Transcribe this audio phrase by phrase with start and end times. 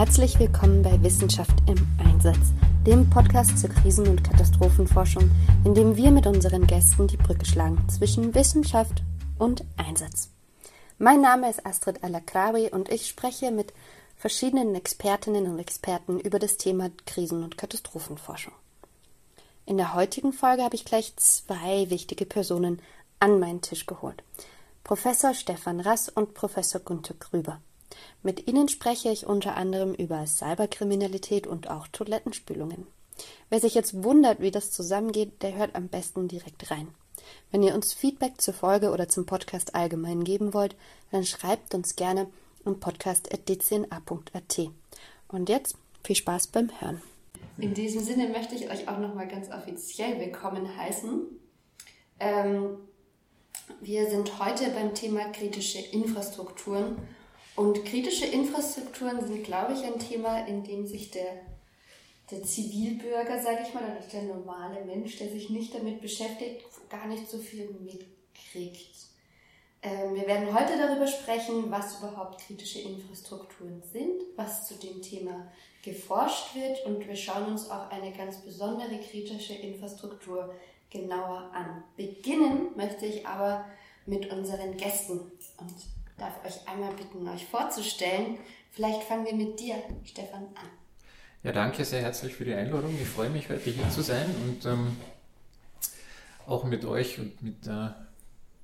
[0.00, 2.54] Herzlich willkommen bei Wissenschaft im Einsatz,
[2.86, 5.30] dem Podcast zur Krisen- und Katastrophenforschung,
[5.66, 9.02] in dem wir mit unseren Gästen die Brücke schlagen zwischen Wissenschaft
[9.38, 10.30] und Einsatz.
[10.96, 13.74] Mein Name ist Astrid Alakrawi und ich spreche mit
[14.16, 18.54] verschiedenen Expertinnen und Experten über das Thema Krisen- und Katastrophenforschung.
[19.66, 22.80] In der heutigen Folge habe ich gleich zwei wichtige Personen
[23.18, 24.22] an meinen Tisch geholt.
[24.82, 27.60] Professor Stefan Rass und Professor Gunther Grüber.
[28.22, 32.86] Mit ihnen spreche ich unter anderem über Cyberkriminalität und auch Toilettenspülungen.
[33.48, 36.88] Wer sich jetzt wundert, wie das zusammengeht, der hört am besten direkt rein.
[37.50, 40.76] Wenn ihr uns Feedback zur Folge oder zum Podcast allgemein geben wollt,
[41.10, 42.28] dann schreibt uns gerne
[42.64, 44.70] an podcast.dcna.at.
[45.28, 47.02] Und jetzt viel Spaß beim Hören.
[47.58, 51.26] In diesem Sinne möchte ich euch auch nochmal ganz offiziell willkommen heißen.
[52.20, 52.78] Ähm,
[53.80, 56.96] wir sind heute beim Thema kritische Infrastrukturen
[57.56, 61.42] und kritische Infrastrukturen sind, glaube ich, ein Thema, in dem sich der,
[62.30, 67.06] der Zivilbürger, sage ich mal, oder der normale Mensch, der sich nicht damit beschäftigt, gar
[67.06, 69.00] nicht so viel mitkriegt.
[69.82, 75.50] Ähm, wir werden heute darüber sprechen, was überhaupt kritische Infrastrukturen sind, was zu dem Thema
[75.82, 80.54] geforscht wird und wir schauen uns auch eine ganz besondere kritische Infrastruktur
[80.90, 81.82] genauer an.
[81.96, 83.64] Beginnen möchte ich aber
[84.04, 85.20] mit unseren Gästen
[85.58, 85.74] und
[86.20, 88.38] darf euch einmal bitten, euch vorzustellen.
[88.70, 90.68] Vielleicht fangen wir mit dir, Stefan, an.
[91.42, 92.94] Ja, danke sehr herzlich für die Einladung.
[93.00, 94.96] Ich freue mich, heute hier zu sein und ähm,
[96.46, 97.88] auch mit euch und mit äh,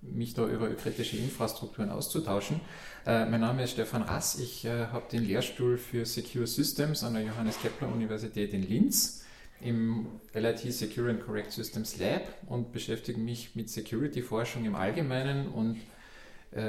[0.02, 2.60] mich da über kritische Infrastrukturen auszutauschen.
[3.06, 4.38] Äh, mein Name ist Stefan Rass.
[4.38, 9.24] Ich äh, habe den Lehrstuhl für Secure Systems an der Johannes Kepler Universität in Linz
[9.62, 15.80] im LIT Secure and Correct Systems Lab und beschäftige mich mit Security-Forschung im Allgemeinen und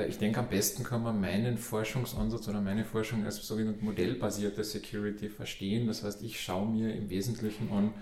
[0.07, 5.29] ich denke, am besten kann man meinen Forschungsansatz oder meine Forschung als sogenannte modellbasierte Security
[5.29, 5.87] verstehen.
[5.87, 7.93] Das heißt, ich schaue mir im Wesentlichen an,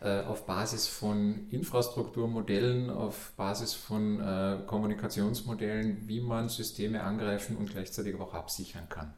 [0.00, 7.70] äh, auf Basis von Infrastrukturmodellen, auf Basis von äh, Kommunikationsmodellen, wie man Systeme angreifen und
[7.70, 9.12] gleichzeitig auch absichern kann.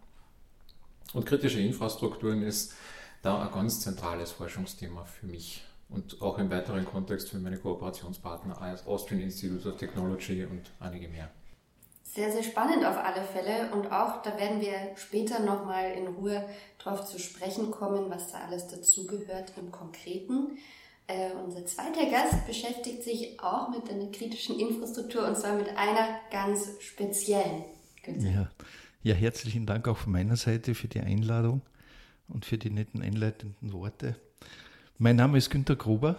[1.14, 2.75] Und kritische Infrastrukturen ist
[3.22, 8.60] da ein ganz zentrales Forschungsthema für mich und auch im weiteren Kontext für meine Kooperationspartner
[8.60, 11.31] als Austrian Institute of Technology und einige mehr.
[12.15, 16.47] Sehr, sehr spannend auf alle Fälle und auch da werden wir später nochmal in Ruhe
[16.78, 20.59] drauf zu sprechen kommen, was da alles dazugehört im Konkreten.
[21.06, 26.21] Äh, unser zweiter Gast beschäftigt sich auch mit einer kritischen Infrastruktur und zwar mit einer
[26.31, 27.65] ganz speziellen.
[28.19, 28.50] Ja.
[29.03, 31.62] ja, herzlichen Dank auch von meiner Seite für die Einladung
[32.29, 34.17] und für die netten einleitenden Worte.
[34.99, 36.19] Mein Name ist Günter Gruber,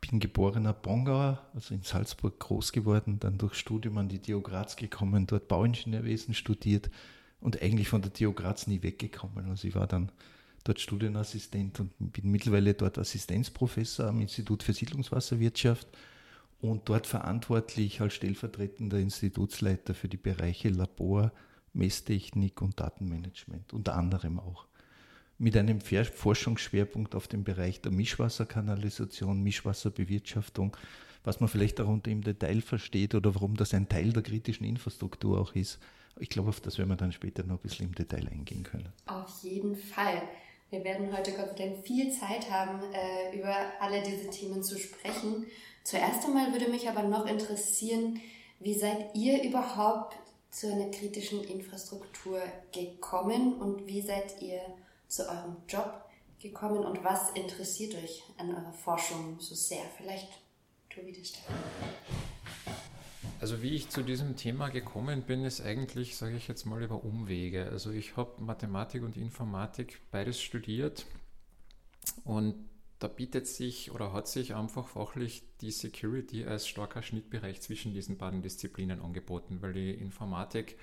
[0.00, 4.76] bin geborener Bongauer, also in Salzburg groß geworden, dann durch Studium an die TU Graz
[4.76, 6.90] gekommen, dort Bauingenieurwesen studiert
[7.40, 9.48] und eigentlich von der TU Graz nie weggekommen.
[9.50, 10.10] Also ich war dann
[10.64, 15.88] dort Studienassistent und bin mittlerweile dort Assistenzprofessor am Institut für Siedlungswasserwirtschaft
[16.60, 21.32] und dort verantwortlich als stellvertretender Institutsleiter für die Bereiche Labor,
[21.72, 24.66] Messtechnik und Datenmanagement, unter anderem auch
[25.40, 30.76] mit einem Forschungsschwerpunkt auf dem Bereich der Mischwasserkanalisation, Mischwasserbewirtschaftung,
[31.24, 35.40] was man vielleicht darunter im Detail versteht oder warum das ein Teil der kritischen Infrastruktur
[35.40, 35.78] auch ist.
[36.18, 38.92] Ich glaube, auf das werden wir dann später noch ein bisschen im Detail eingehen können.
[39.06, 40.20] Auf jeden Fall.
[40.68, 44.78] Wir werden heute Gott sei Dank viel Zeit haben, äh, über alle diese Themen zu
[44.78, 45.46] sprechen.
[45.84, 48.20] Zuerst einmal würde mich aber noch interessieren,
[48.58, 50.16] wie seid ihr überhaupt
[50.50, 52.42] zu einer kritischen Infrastruktur
[52.72, 54.60] gekommen und wie seid ihr
[55.10, 56.04] zu eurem Job
[56.40, 59.84] gekommen und was interessiert euch an eurer Forschung so sehr?
[59.96, 60.28] Vielleicht
[60.88, 61.54] Tobi de Stefan.
[63.40, 67.02] Also wie ich zu diesem Thema gekommen bin, ist eigentlich, sage ich jetzt mal, über
[67.04, 67.68] Umwege.
[67.70, 71.06] Also ich habe Mathematik und Informatik beides studiert
[72.24, 72.68] und
[72.98, 78.18] da bietet sich oder hat sich einfach fachlich die Security als starker Schnittbereich zwischen diesen
[78.18, 80.76] beiden Disziplinen angeboten, weil die Informatik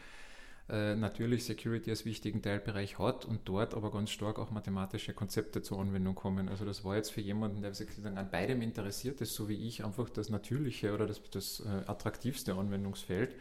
[0.70, 5.62] äh, natürlich Security als wichtigen Teilbereich hat und dort aber ganz stark auch mathematische Konzepte
[5.62, 6.50] zur Anwendung kommen.
[6.50, 9.86] Also das war jetzt für jemanden, der sich an beidem interessiert ist, so wie ich,
[9.86, 13.36] einfach das natürliche oder das, das äh, attraktivste Anwendungsfeld.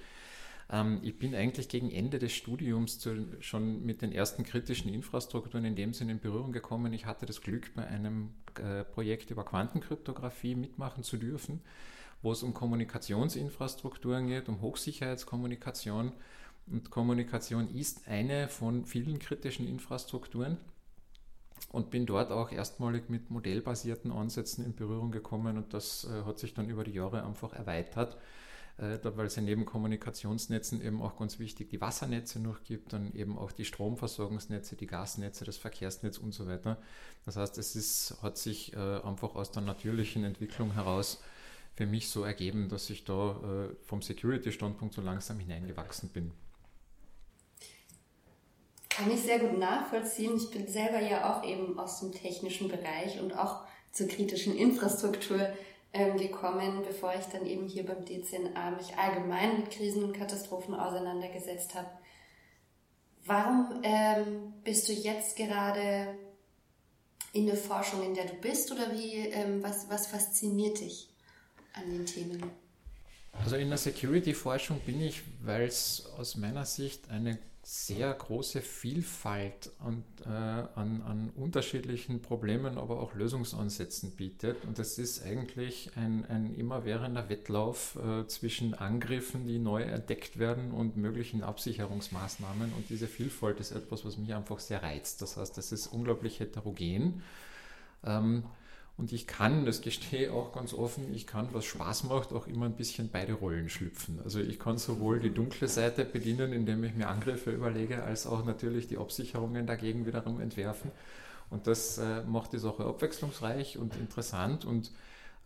[0.70, 5.64] Ähm, ich bin eigentlich gegen Ende des Studiums zu, schon mit den ersten kritischen Infrastrukturen
[5.64, 6.92] in dem Sinne in Berührung gekommen.
[6.92, 11.60] Ich hatte das Glück, bei einem äh, Projekt über Quantenkryptographie mitmachen zu dürfen,
[12.22, 16.12] wo es um Kommunikationsinfrastrukturen geht, um Hochsicherheitskommunikation
[16.70, 20.58] und Kommunikation ist eine von vielen kritischen Infrastrukturen
[21.70, 26.38] und bin dort auch erstmalig mit modellbasierten Ansätzen in Berührung gekommen und das äh, hat
[26.38, 28.16] sich dann über die Jahre einfach erweitert,
[28.78, 33.14] äh, weil es ja neben Kommunikationsnetzen eben auch ganz wichtig die Wassernetze noch gibt, dann
[33.14, 36.78] eben auch die Stromversorgungsnetze, die Gasnetze, das Verkehrsnetz und so weiter.
[37.24, 41.22] Das heißt, es ist, hat sich äh, einfach aus der natürlichen Entwicklung heraus
[41.74, 46.32] für mich so ergeben, dass ich da äh, vom Security-Standpunkt so langsam hineingewachsen bin.
[48.96, 50.38] Kann ich sehr gut nachvollziehen.
[50.38, 55.50] Ich bin selber ja auch eben aus dem technischen Bereich und auch zur kritischen Infrastruktur
[55.92, 60.74] ähm, gekommen, bevor ich dann eben hier beim DCNA mich allgemein mit Krisen und Katastrophen
[60.74, 61.90] auseinandergesetzt habe.
[63.26, 66.16] Warum ähm, bist du jetzt gerade
[67.34, 71.10] in der Forschung, in der du bist, oder wie, ähm, was, was fasziniert dich
[71.74, 72.50] an den Themen?
[73.44, 79.72] Also in der Security-Forschung bin ich, weil es aus meiner Sicht eine sehr große Vielfalt
[79.80, 84.64] an, äh, an, an, unterschiedlichen Problemen, aber auch Lösungsansätzen bietet.
[84.64, 90.70] Und das ist eigentlich ein, ein immerwährender Wettlauf äh, zwischen Angriffen, die neu entdeckt werden
[90.70, 92.72] und möglichen Absicherungsmaßnahmen.
[92.72, 95.20] Und diese Vielfalt ist etwas, was mich einfach sehr reizt.
[95.20, 97.24] Das heißt, das ist unglaublich heterogen.
[98.04, 98.44] Ähm,
[98.98, 102.64] und ich kann, das gestehe auch ganz offen, ich kann, was Spaß macht, auch immer
[102.64, 104.20] ein bisschen beide Rollen schlüpfen.
[104.24, 108.44] Also ich kann sowohl die dunkle Seite bedienen, indem ich mir Angriffe überlege, als auch
[108.44, 110.90] natürlich die Absicherungen dagegen wiederum entwerfen.
[111.50, 114.64] Und das äh, macht die Sache abwechslungsreich und interessant.
[114.64, 114.90] Und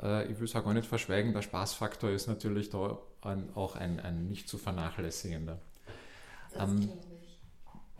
[0.00, 3.75] äh, ich will es auch gar nicht verschweigen, der Spaßfaktor ist natürlich da ein, auch
[3.75, 5.58] ein, ein nicht zu vernachlässigender.
[6.56, 6.88] Ähm,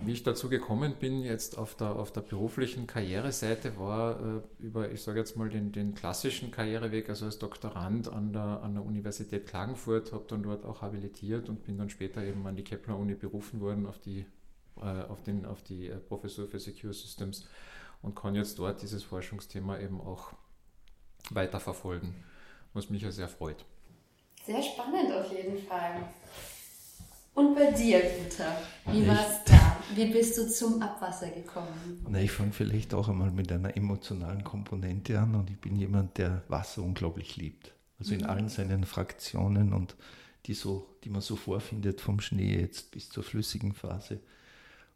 [0.02, 4.91] wie ich dazu gekommen bin, jetzt auf der, auf der beruflichen Karriereseite, war äh, über,
[4.91, 8.85] ich sage jetzt mal, den, den klassischen Karriereweg, also als Doktorand an der, an der
[8.85, 13.14] Universität Klagenfurt, habe dann dort auch habilitiert und bin dann später eben an die Kepler-Uni
[13.14, 14.25] berufen worden, auf die,
[14.81, 17.46] äh, auf den, auf die äh, Professur für Secure Systems
[18.03, 20.32] und kann jetzt dort dieses Forschungsthema eben auch
[21.31, 22.14] weiterverfolgen,
[22.73, 23.64] was mich ja sehr freut.
[24.46, 26.08] Sehr spannend auf jeden Fall.
[27.35, 28.56] Und bei dir, Güter,
[28.87, 29.40] wie war es?
[29.95, 32.05] Wie bist du zum Abwasser gekommen?
[32.09, 36.19] Na, ich fange vielleicht auch einmal mit einer emotionalen Komponente an und ich bin jemand,
[36.19, 37.73] der Wasser unglaublich liebt.
[37.99, 38.27] Also in mhm.
[38.27, 39.97] allen seinen Fraktionen und
[40.47, 44.21] die, so, die man so vorfindet, vom Schnee jetzt bis zur flüssigen Phase.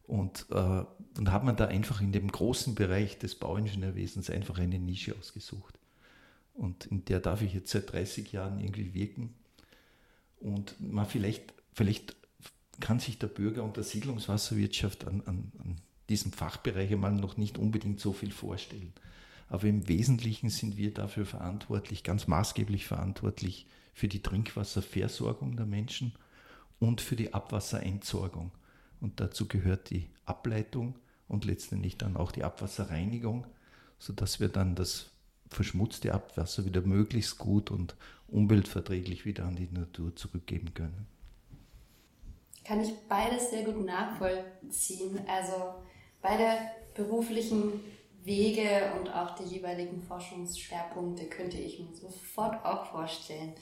[0.06, 4.78] Und äh, dann hat man da einfach in dem großen Bereich des Bauingenieurwesens einfach eine
[4.78, 5.78] Nische ausgesucht.
[6.54, 9.34] Und in der darf ich jetzt seit 30 Jahren irgendwie wirken.
[10.40, 12.16] Und man vielleicht, vielleicht
[12.80, 15.76] kann sich der Bürger unter Siedlungswasserwirtschaft an, an, an
[16.08, 18.92] diesem Fachbereich einmal noch nicht unbedingt so viel vorstellen.
[19.48, 26.12] Aber im Wesentlichen sind wir dafür verantwortlich, ganz maßgeblich verantwortlich für die Trinkwasserversorgung der Menschen
[26.78, 28.50] und für die Abwasserentsorgung.
[29.00, 30.98] Und dazu gehört die Ableitung
[31.28, 33.46] und letztendlich dann auch die Abwasserreinigung,
[33.98, 35.10] sodass wir dann das
[35.48, 37.94] verschmutzte Abwasser wieder möglichst gut und
[38.28, 41.06] umweltverträglich wieder an die Natur zurückgeben können
[42.64, 45.20] kann ich beides sehr gut nachvollziehen.
[45.28, 45.74] Also
[46.22, 46.58] beide
[46.94, 47.80] beruflichen
[48.24, 53.52] Wege und auch die jeweiligen Forschungsschwerpunkte könnte ich mir sofort auch vorstellen.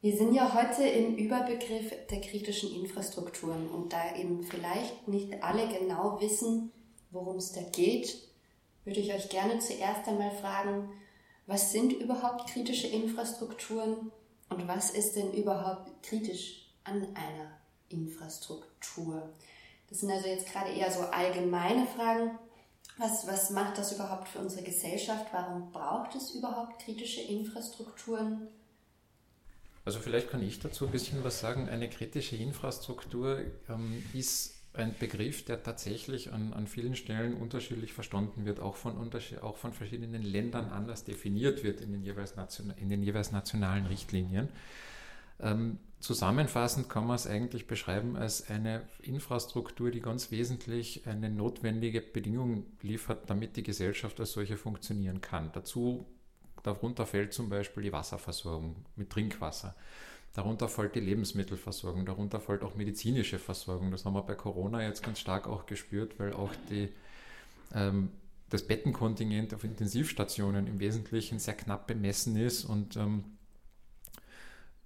[0.00, 5.66] Wir sind ja heute im Überbegriff der kritischen Infrastrukturen und da eben vielleicht nicht alle
[5.66, 6.70] genau wissen,
[7.10, 8.14] worum es da geht,
[8.84, 10.90] würde ich euch gerne zuerst einmal fragen,
[11.46, 14.12] was sind überhaupt kritische Infrastrukturen
[14.50, 19.30] und was ist denn überhaupt kritisch an einer Infrastruktur?
[19.88, 22.38] Das sind also jetzt gerade eher so allgemeine Fragen.
[22.96, 25.26] Was, was macht das überhaupt für unsere Gesellschaft?
[25.32, 28.48] Warum braucht es überhaupt kritische Infrastrukturen?
[29.84, 31.68] Also vielleicht kann ich dazu ein bisschen was sagen.
[31.68, 38.44] Eine kritische Infrastruktur ähm, ist ein Begriff, der tatsächlich an, an vielen Stellen unterschiedlich verstanden
[38.44, 38.96] wird, auch von,
[39.40, 43.86] auch von verschiedenen Ländern anders definiert wird in den jeweils, nation, in den jeweils nationalen
[43.86, 44.48] Richtlinien.
[45.40, 52.02] Ähm, Zusammenfassend kann man es eigentlich beschreiben als eine Infrastruktur, die ganz wesentlich eine notwendige
[52.02, 55.50] Bedingung liefert, damit die Gesellschaft als solche funktionieren kann.
[55.54, 56.04] Dazu,
[56.62, 59.74] darunter fällt zum Beispiel die Wasserversorgung mit Trinkwasser.
[60.34, 63.90] Darunter fällt die Lebensmittelversorgung, darunter fällt auch medizinische Versorgung.
[63.90, 66.90] Das haben wir bei Corona jetzt ganz stark auch gespürt, weil auch die,
[67.72, 68.10] ähm,
[68.50, 73.24] das Bettenkontingent auf Intensivstationen im Wesentlichen sehr knapp bemessen ist und ähm,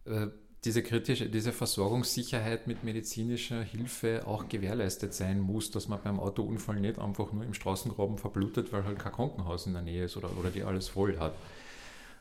[0.05, 0.29] äh,
[0.65, 6.81] diese kritische, diese Versorgungssicherheit mit medizinischer Hilfe auch gewährleistet sein muss, dass man beim Autounfall
[6.81, 10.37] nicht einfach nur im Straßengraben verblutet, weil halt kein Krankenhaus in der Nähe ist oder,
[10.37, 11.35] oder die alles voll hat.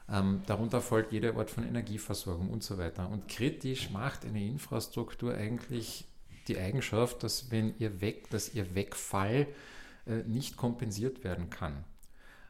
[0.10, 3.10] Ähm, darunter folgt jede Art von Energieversorgung und so weiter.
[3.10, 6.06] Und kritisch macht eine Infrastruktur eigentlich
[6.48, 9.48] die Eigenschaft, dass wenn ihr weg, dass ihr Wegfall
[10.06, 11.84] äh, nicht kompensiert werden kann.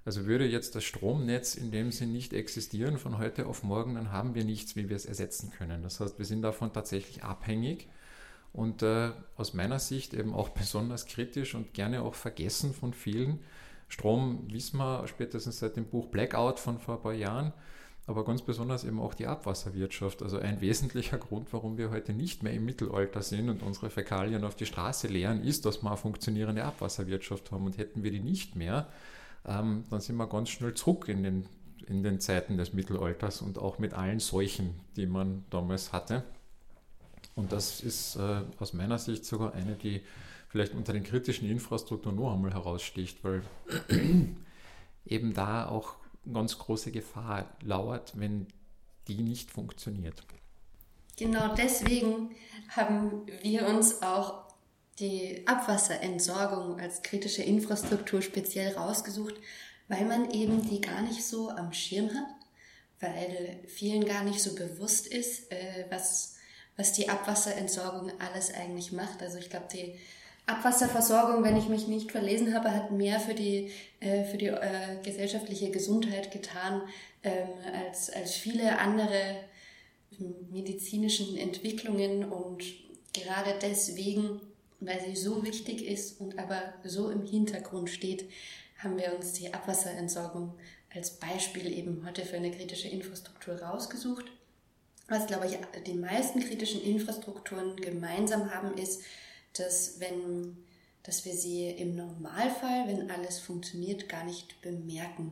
[0.08, 4.14] Also würde jetzt das Stromnetz in dem Sinn nicht existieren von heute auf morgen, dann
[4.14, 5.84] haben wir nichts, wie wir es ersetzen können.
[5.84, 7.90] Das heißt, wir sind davon tatsächlich abhängig
[8.54, 13.42] und äh, aus meiner Sicht eben auch besonders kritisch und gerne auch vergessen von vielen.
[13.90, 17.52] Strom wissen wir spätestens seit dem Buch Blackout von vor ein paar Jahren,
[18.06, 20.24] aber ganz besonders eben auch die Abwasserwirtschaft.
[20.24, 24.46] Also ein wesentlicher Grund, warum wir heute nicht mehr im Mittelalter sind und unsere Fäkalien
[24.46, 27.66] auf die Straße leeren, ist, dass wir eine funktionierende Abwasserwirtschaft haben.
[27.66, 28.88] Und hätten wir die nicht mehr,
[29.46, 31.46] ähm, dann sind wir ganz schnell zurück in den,
[31.88, 36.24] in den Zeiten des Mittelalters und auch mit allen Seuchen, die man damals hatte.
[37.36, 40.02] Und das ist äh, aus meiner Sicht sogar eine, die
[40.50, 43.44] vielleicht unter den kritischen Infrastrukturen noch einmal heraussticht, weil
[45.06, 45.96] eben da auch
[46.34, 48.48] ganz große Gefahr lauert, wenn
[49.08, 50.24] die nicht funktioniert.
[51.18, 52.32] Genau deswegen
[52.70, 54.47] haben wir uns auch
[55.00, 59.36] die Abwasserentsorgung als kritische Infrastruktur speziell rausgesucht,
[59.88, 62.36] weil man eben die gar nicht so am Schirm hat,
[63.00, 66.36] weil vielen gar nicht so bewusst ist, äh, was,
[66.76, 69.22] was die Abwasserentsorgung alles eigentlich macht.
[69.22, 69.96] Also ich glaube, die
[70.48, 74.98] Abwasserversorgung, wenn ich mich nicht verlesen habe, hat mehr für die, äh, für die äh,
[75.04, 76.82] gesellschaftliche Gesundheit getan
[77.24, 77.50] ähm,
[77.86, 79.36] als, als viele andere
[80.18, 82.64] hm, medizinischen Entwicklungen und
[83.14, 84.42] gerade deswegen
[84.80, 88.30] weil sie so wichtig ist und aber so im Hintergrund steht,
[88.78, 90.54] haben wir uns die Abwasserentsorgung
[90.94, 94.26] als Beispiel eben heute für eine kritische Infrastruktur rausgesucht.
[95.08, 99.02] Was, glaube ich, die meisten kritischen Infrastrukturen gemeinsam haben, ist,
[99.54, 100.58] dass, wenn,
[101.04, 105.32] dass wir sie im Normalfall, wenn alles funktioniert, gar nicht bemerken,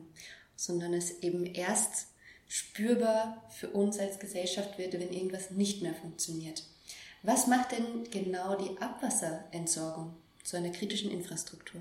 [0.56, 2.06] sondern es eben erst
[2.48, 6.62] spürbar für uns als Gesellschaft wird, wenn irgendwas nicht mehr funktioniert.
[7.26, 10.14] Was macht denn genau die Abwasserentsorgung
[10.44, 11.80] zu einer kritischen Infrastruktur?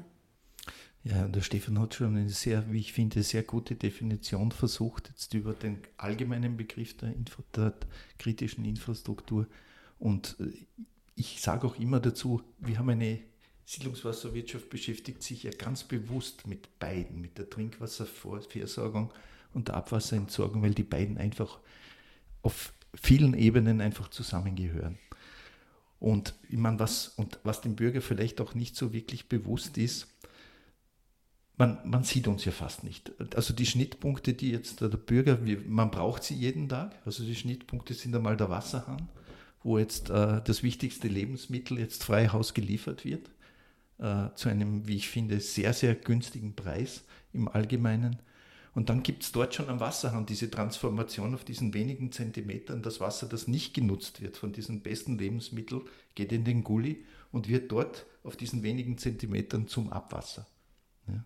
[1.04, 5.36] Ja, der Stefan hat schon eine sehr, wie ich finde, sehr gute Definition versucht, jetzt
[5.36, 7.76] über den allgemeinen Begriff der, Info der
[8.18, 9.46] kritischen Infrastruktur.
[10.00, 10.52] Und äh,
[11.14, 13.20] ich sage auch immer dazu, wir haben eine
[13.66, 19.14] Siedlungswasserwirtschaft beschäftigt sich ja ganz bewusst mit beiden, mit der Trinkwasserversorgung
[19.54, 21.60] und der Abwasserentsorgung, weil die beiden einfach
[22.42, 24.98] auf vielen Ebenen einfach zusammengehören.
[26.00, 30.08] Und ich meine, was, und was dem Bürger vielleicht auch nicht so wirklich bewusst ist,
[31.58, 33.12] man, man sieht uns ja fast nicht.
[33.36, 36.96] Also die Schnittpunkte, die jetzt der Bürger, man braucht sie jeden Tag.
[37.06, 39.08] Also die Schnittpunkte sind einmal der Wasserhahn,
[39.64, 43.30] wo jetzt äh, das wichtigste Lebensmittel jetzt frei Haus geliefert wird,
[44.00, 48.18] äh, zu einem, wie ich finde, sehr, sehr günstigen Preis im Allgemeinen.
[48.76, 52.84] Und dann gibt es dort schon am Wasserhahn diese Transformation auf diesen wenigen Zentimetern.
[52.84, 55.82] Das Wasser, das nicht genutzt wird von diesem besten Lebensmittel,
[56.14, 60.46] geht in den Gully und wird dort auf diesen wenigen Zentimetern zum Abwasser.
[61.08, 61.24] Ja.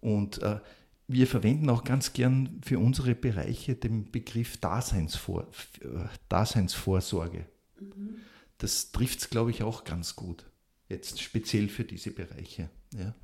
[0.00, 0.58] Und äh,
[1.06, 5.46] wir verwenden auch ganz gern für unsere Bereiche den Begriff Daseinsvor
[5.80, 5.86] äh,
[6.28, 7.46] Daseinsvorsorge.
[7.78, 8.16] Mhm.
[8.58, 10.44] Das trifft es, glaube ich, auch ganz gut.
[10.88, 12.68] Jetzt speziell für diese Bereiche.
[12.94, 13.14] Ja.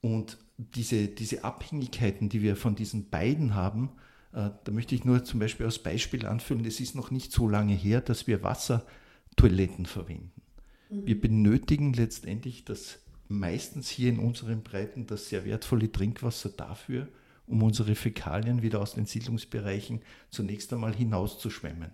[0.00, 3.90] Und diese, diese Abhängigkeiten, die wir von diesen beiden haben,
[4.32, 7.48] äh, da möchte ich nur zum Beispiel als Beispiel anführen, es ist noch nicht so
[7.48, 10.32] lange her, dass wir Wassertoiletten verwenden.
[10.90, 11.06] Mhm.
[11.06, 17.08] Wir benötigen letztendlich das meistens hier in unseren Breiten das sehr wertvolle Trinkwasser dafür,
[17.46, 21.90] um unsere Fäkalien wieder aus den Siedlungsbereichen zunächst einmal hinauszuschwemmen.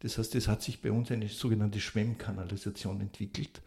[0.00, 3.60] Das heißt, es hat sich bei uns eine sogenannte Schwemmkanalisation entwickelt,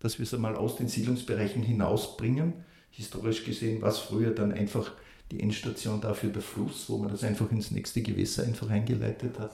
[0.00, 2.54] dass wir es einmal aus den Siedlungsbereichen hinausbringen
[2.96, 4.92] historisch gesehen war es früher dann einfach
[5.30, 9.52] die Endstation dafür der Fluss, wo man das einfach ins nächste Gewässer einfach eingeleitet hat.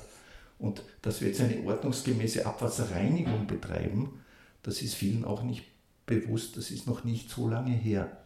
[0.58, 4.20] Und dass wir jetzt eine ordnungsgemäße Abwasserreinigung betreiben,
[4.62, 5.64] das ist vielen auch nicht
[6.06, 8.16] bewusst, das ist noch nicht so lange her.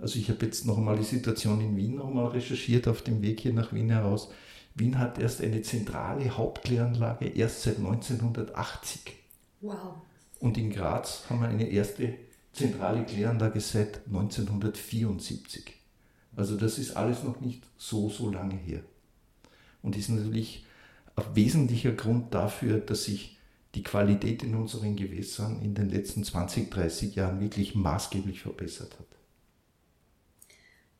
[0.00, 3.22] Also ich habe jetzt noch einmal die Situation in Wien noch mal recherchiert auf dem
[3.22, 4.30] Weg hier nach Wien heraus.
[4.74, 9.00] Wien hat erst eine zentrale Hauptkläranlage erst seit 1980.
[9.60, 9.94] Wow.
[10.40, 12.14] Und in Graz haben wir eine erste
[12.52, 15.74] zentrale Kläranlage seit 1974.
[16.36, 18.82] Also das ist alles noch nicht so, so lange her.
[19.82, 20.64] Und ist natürlich
[21.16, 23.38] ein wesentlicher Grund dafür, dass sich
[23.74, 29.06] die Qualität in unseren Gewässern in den letzten 20, 30 Jahren wirklich maßgeblich verbessert hat.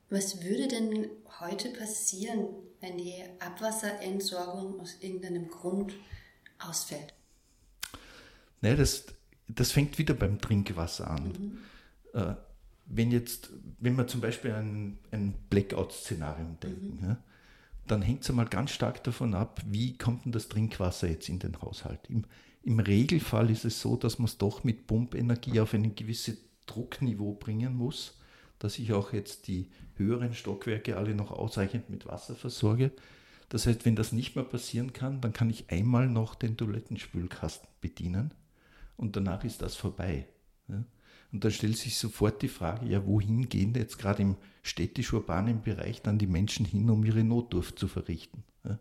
[0.09, 1.09] Was würde denn
[1.41, 2.47] heute passieren,
[2.81, 5.95] wenn die Abwasserentsorgung aus irgendeinem Grund
[6.59, 7.15] ausfällt?
[8.61, 9.05] Naja, das,
[9.55, 11.25] das fängt wieder beim Trinkwasser an.
[11.25, 11.59] Mhm.
[12.21, 12.35] Äh,
[12.87, 17.09] wenn jetzt, wenn wir zum Beispiel ein, ein Blackout-Szenarium denken, mhm.
[17.09, 17.17] ja,
[17.87, 21.39] dann hängt es einmal ganz stark davon ab, wie kommt denn das Trinkwasser jetzt in
[21.39, 22.01] den Haushalt.
[22.09, 22.25] Im,
[22.63, 27.35] im Regelfall ist es so, dass man es doch mit Pumpenergie auf ein gewisses Druckniveau
[27.35, 28.19] bringen muss,
[28.59, 32.93] dass ich auch jetzt die höheren Stockwerke alle noch ausreichend mit Wasser versorge.
[33.49, 37.69] Das heißt, wenn das nicht mehr passieren kann, dann kann ich einmal noch den Toilettenspülkasten
[37.81, 38.33] bedienen
[39.01, 40.27] und danach ist das vorbei.
[40.69, 40.85] Ja?
[41.33, 46.03] Und dann stellt sich sofort die Frage, ja, wohin gehen jetzt gerade im städtisch-urbanen Bereich
[46.03, 48.45] dann die Menschen hin, um ihre Notdurft zu verrichten?
[48.63, 48.79] Ja?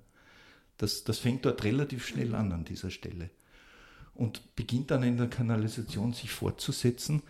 [0.77, 3.29] Das, das fängt dort relativ schnell an an dieser Stelle
[4.13, 7.21] und beginnt dann in der Kanalisation sich fortzusetzen.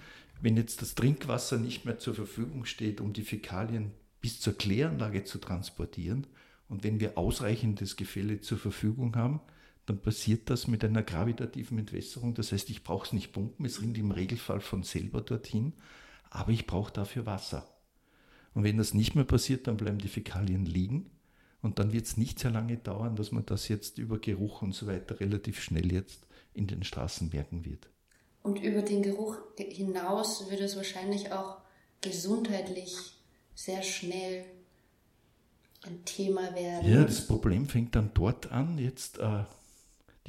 [0.42, 5.26] Wenn jetzt das Trinkwasser nicht mehr zur Verfügung steht, um die Fäkalien bis zur Kläranlage
[5.26, 6.26] zu transportieren,
[6.70, 9.42] und wenn wir ausreichendes Gefälle zur Verfügung haben,
[9.90, 12.36] dann passiert das mit einer gravitativen Entwässerung.
[12.36, 15.74] Das heißt, ich brauche es nicht pumpen, es rinnt im Regelfall von selber dorthin,
[16.30, 17.68] aber ich brauche dafür Wasser.
[18.54, 21.10] Und wenn das nicht mehr passiert, dann bleiben die Fäkalien liegen
[21.62, 24.74] und dann wird es nicht sehr lange dauern, dass man das jetzt über Geruch und
[24.74, 27.90] so weiter relativ schnell jetzt in den Straßen merken wird.
[28.44, 31.58] Und über den Geruch hinaus wird es wahrscheinlich auch
[32.02, 32.96] gesundheitlich
[33.56, 34.46] sehr schnell
[35.82, 36.90] ein Thema werden.
[36.90, 38.78] Ja, das Problem fängt dann dort an.
[38.78, 39.44] Jetzt äh,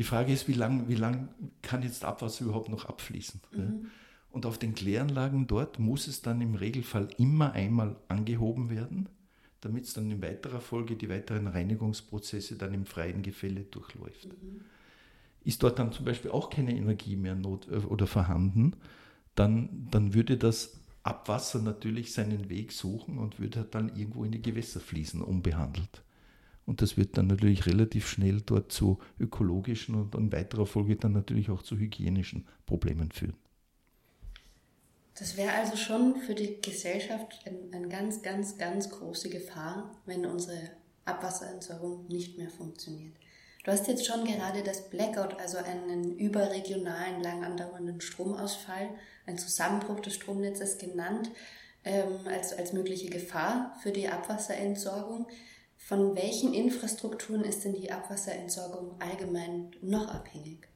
[0.01, 1.29] die Frage ist, wie lange wie lang
[1.61, 3.39] kann jetzt Abwasser überhaupt noch abfließen?
[3.53, 3.59] Mhm.
[3.59, 3.71] Ja?
[4.31, 9.11] Und auf den Kläranlagen dort muss es dann im Regelfall immer einmal angehoben werden,
[9.61, 14.29] damit es dann in weiterer Folge die weiteren Reinigungsprozesse dann im freien Gefälle durchläuft.
[14.29, 14.63] Mhm.
[15.45, 18.77] Ist dort dann zum Beispiel auch keine Energie mehr not äh, oder vorhanden,
[19.35, 24.41] dann, dann würde das Abwasser natürlich seinen Weg suchen und würde dann irgendwo in die
[24.41, 26.03] Gewässer fließen, unbehandelt.
[26.71, 31.11] Und das wird dann natürlich relativ schnell dort zu ökologischen und in weiterer Folge dann
[31.11, 33.35] natürlich auch zu hygienischen Problemen führen.
[35.19, 40.25] Das wäre also schon für die Gesellschaft eine ein ganz, ganz, ganz große Gefahr, wenn
[40.25, 40.71] unsere
[41.07, 43.17] Abwasserentsorgung nicht mehr funktioniert.
[43.65, 48.91] Du hast jetzt schon gerade das Blackout, also einen überregionalen, lang andauernden Stromausfall,
[49.27, 51.33] ein Zusammenbruch des Stromnetzes genannt,
[51.83, 55.27] ähm, als, als mögliche Gefahr für die Abwasserentsorgung.
[55.91, 60.69] Von welchen Infrastrukturen ist denn die Abwasserentsorgung allgemein noch abhängig?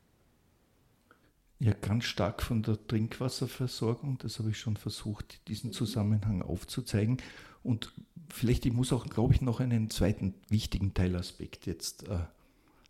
[1.61, 4.19] Ja, ganz stark von der Trinkwasserversorgung.
[4.19, 5.75] Das habe ich schon versucht, diesen mhm.
[5.75, 7.19] Zusammenhang aufzuzeigen.
[7.63, 7.93] Und
[8.29, 12.19] vielleicht, ich muss auch, glaube ich, noch einen zweiten wichtigen Teilaspekt jetzt äh,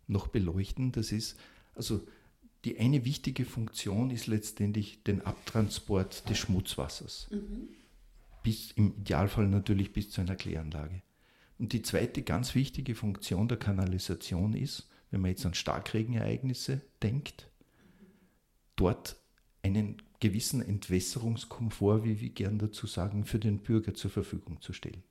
[0.07, 0.91] noch beleuchten.
[0.93, 1.37] Das ist,
[1.75, 2.01] also
[2.63, 7.27] die eine wichtige Funktion ist letztendlich den Abtransport des Schmutzwassers.
[7.29, 7.67] Mhm.
[8.41, 11.03] Bis, Im Idealfall natürlich bis zu einer Kläranlage.
[11.57, 17.49] Und die zweite ganz wichtige Funktion der Kanalisation ist, wenn man jetzt an Starkregenereignisse denkt,
[18.75, 19.15] dort
[19.63, 25.03] einen gewissen Entwässerungskomfort, wie wir gern dazu sagen, für den Bürger zur Verfügung zu stellen.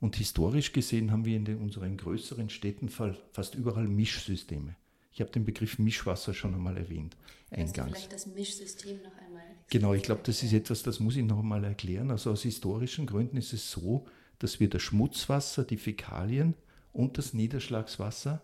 [0.00, 4.74] Und historisch gesehen haben wir in den, unseren größeren Städten fast überall Mischsysteme.
[5.12, 7.16] Ich habe den Begriff Mischwasser schon einmal erwähnt.
[7.50, 7.90] Eingangs.
[7.90, 9.42] vielleicht das Mischsystem noch einmal.
[9.70, 12.10] Genau, ich glaube, das ist etwas, das muss ich noch einmal erklären.
[12.10, 14.06] Also aus historischen Gründen ist es so,
[14.42, 16.54] dass wir das Schmutzwasser, die Fäkalien
[16.92, 18.42] und das Niederschlagswasser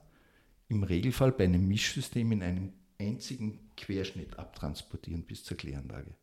[0.68, 6.14] im Regelfall bei einem Mischsystem in einem einzigen Querschnitt abtransportieren bis zur Kläranlage.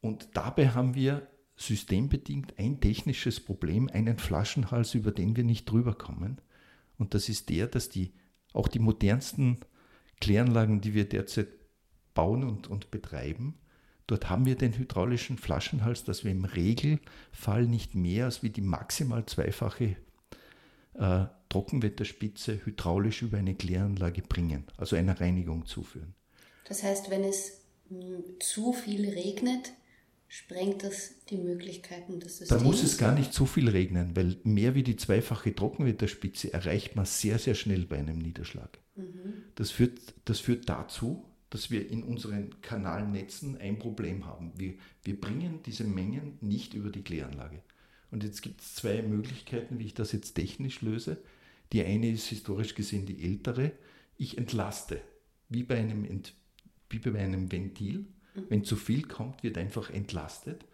[0.00, 1.26] Und dabei haben wir
[1.56, 6.40] systembedingt ein technisches Problem, einen Flaschenhals, über den wir nicht drüber kommen.
[6.96, 8.12] Und das ist der, dass die,
[8.54, 9.58] auch die modernsten
[10.20, 11.48] Kläranlagen, die wir derzeit
[12.14, 13.58] bauen und, und betreiben,
[14.10, 18.60] dort haben wir den hydraulischen Flaschenhals, dass wir im Regelfall nicht mehr als wie die
[18.60, 19.96] maximal zweifache
[20.94, 26.14] äh, Trockenwetterspitze hydraulisch über eine Kläranlage bringen, also einer Reinigung zuführen.
[26.64, 27.62] Das heißt, wenn es
[28.38, 29.72] zu viel regnet,
[30.28, 32.60] sprengt das die Möglichkeiten des Systems?
[32.60, 36.94] Da muss es gar nicht so viel regnen, weil mehr wie die zweifache Trockenwetterspitze erreicht
[36.94, 38.78] man sehr, sehr schnell bei einem Niederschlag.
[38.94, 39.44] Mhm.
[39.56, 44.52] Das, führt, das führt dazu, dass wir in unseren Kanalnetzen ein Problem haben.
[44.56, 47.62] Wir, wir bringen diese Mengen nicht über die Kläranlage.
[48.10, 51.22] Und jetzt gibt es zwei Möglichkeiten, wie ich das jetzt technisch löse.
[51.72, 53.72] Die eine ist historisch gesehen die ältere.
[54.16, 55.00] Ich entlaste,
[55.48, 56.06] wie bei einem,
[56.88, 58.06] wie bei einem Ventil
[58.48, 60.64] wenn zu viel kommt, wird einfach entlastet.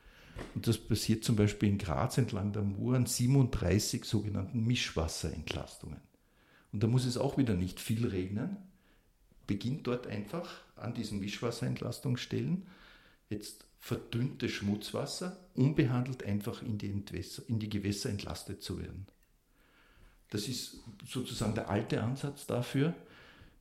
[0.55, 6.01] Und das passiert zum Beispiel in Graz entlang der Mur an 37 sogenannten Mischwasserentlastungen.
[6.73, 8.59] Und da muss es auch wieder nicht viel regnen.
[9.47, 12.67] Beginnt dort einfach an diesen Mischwasserentlastungsstellen
[13.29, 19.07] jetzt verdünntes Schmutzwasser unbehandelt einfach in die, Entwässer, in die Gewässer entlastet zu werden.
[20.31, 22.95] Das ist sozusagen der alte Ansatz dafür.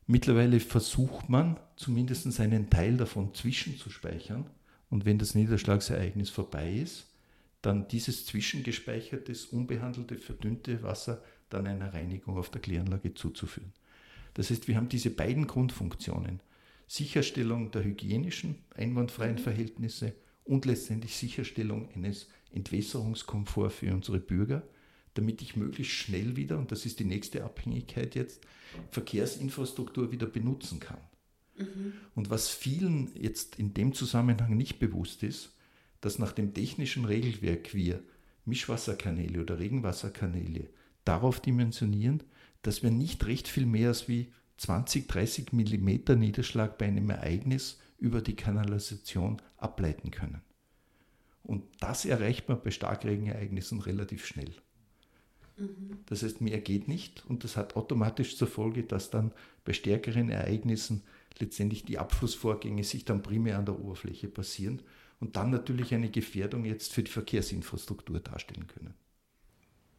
[0.07, 4.49] Mittlerweile versucht man zumindest einen Teil davon zwischenzuspeichern
[4.89, 7.07] und wenn das Niederschlagsereignis vorbei ist,
[7.61, 13.73] dann dieses zwischengespeichertes, unbehandelte, verdünnte Wasser dann einer Reinigung auf der Kläranlage zuzuführen.
[14.35, 16.41] Das heißt, wir haben diese beiden Grundfunktionen.
[16.87, 24.63] Sicherstellung der hygienischen, einwandfreien Verhältnisse und letztendlich Sicherstellung eines Entwässerungskomforts für unsere Bürger,
[25.15, 28.41] damit ich möglichst schnell wieder, und das ist die nächste Abhängigkeit jetzt,
[28.91, 30.99] Verkehrsinfrastruktur wieder benutzen kann.
[31.57, 31.93] Mhm.
[32.13, 35.53] Und was vielen jetzt in dem Zusammenhang nicht bewusst ist,
[36.01, 38.03] dass nach dem technischen Regelwerk wir
[38.45, 40.69] Mischwasserkanäle oder Regenwasserkanäle
[41.03, 42.23] darauf dimensionieren,
[42.61, 47.79] dass wir nicht recht viel mehr als wie 20, 30 Millimeter Niederschlag bei einem Ereignis
[47.97, 50.41] über die Kanalisation ableiten können.
[51.43, 54.53] Und das erreicht man bei Starkregenereignissen relativ schnell.
[55.57, 55.99] Mhm.
[56.07, 59.31] Das heißt, mehr geht nicht und das hat automatisch zur Folge, dass dann
[59.63, 61.03] bei stärkeren Ereignissen
[61.39, 64.81] letztendlich die Abflussvorgänge sich dann primär an der Oberfläche passieren
[65.19, 68.93] und dann natürlich eine Gefährdung jetzt für die Verkehrsinfrastruktur darstellen können.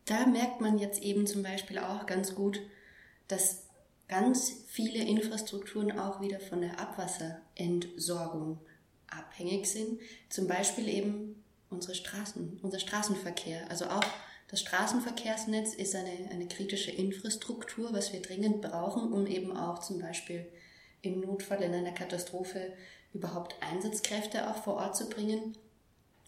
[0.05, 2.61] Da merkt man jetzt eben zum Beispiel auch ganz gut,
[3.29, 3.66] dass
[4.09, 8.59] ganz viele Infrastrukturen auch wieder von der Abwasserentsorgung
[9.09, 10.01] abhängig sind.
[10.29, 13.69] Zum Beispiel eben unsere Straßen, unser Straßenverkehr.
[13.71, 14.05] Also auch
[14.49, 20.01] das Straßenverkehrsnetz ist eine, eine kritische Infrastruktur, was wir dringend brauchen, um eben auch zum
[20.01, 20.47] Beispiel
[21.03, 22.73] im Notfall in einer Katastrophe
[23.13, 25.57] überhaupt Einsatzkräfte auch vor Ort zu bringen.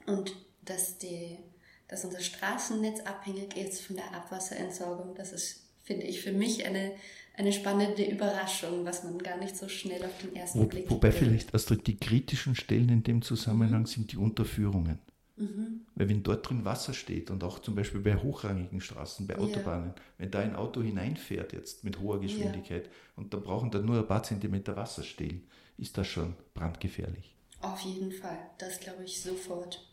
[0.07, 1.39] Und dass, die,
[1.87, 6.93] dass unser Straßennetz abhängig ist von der Abwasserentsorgung, das ist, finde ich, für mich eine,
[7.39, 11.13] eine spannende Überraschung, was man gar nicht so schnell auf den ersten Wo, Blick Wobei
[11.13, 13.87] vielleicht also die kritischen Stellen in dem Zusammenhang mhm.
[13.87, 14.99] sind die Unterführungen.
[15.37, 15.87] Mhm.
[15.95, 19.91] Weil wenn dort drin Wasser steht und auch zum Beispiel bei hochrangigen Straßen, bei Autobahnen,
[19.91, 20.03] ja.
[20.19, 22.91] wenn da ein Auto hineinfährt jetzt mit hoher Geschwindigkeit ja.
[23.15, 25.47] und da brauchen dann nur ein paar Zentimeter Wasser stehen,
[25.77, 27.37] ist das schon brandgefährlich.
[27.61, 29.89] Auf jeden Fall, das glaube ich sofort.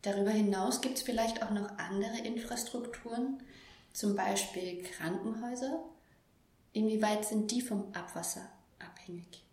[0.00, 3.42] Darüber hinaus gibt es vielleicht auch noch andere Infrastrukturen,
[3.92, 5.84] zum Beispiel Krankenhäuser
[6.72, 9.44] Inwieweit sind die vom Abwasser abhängig?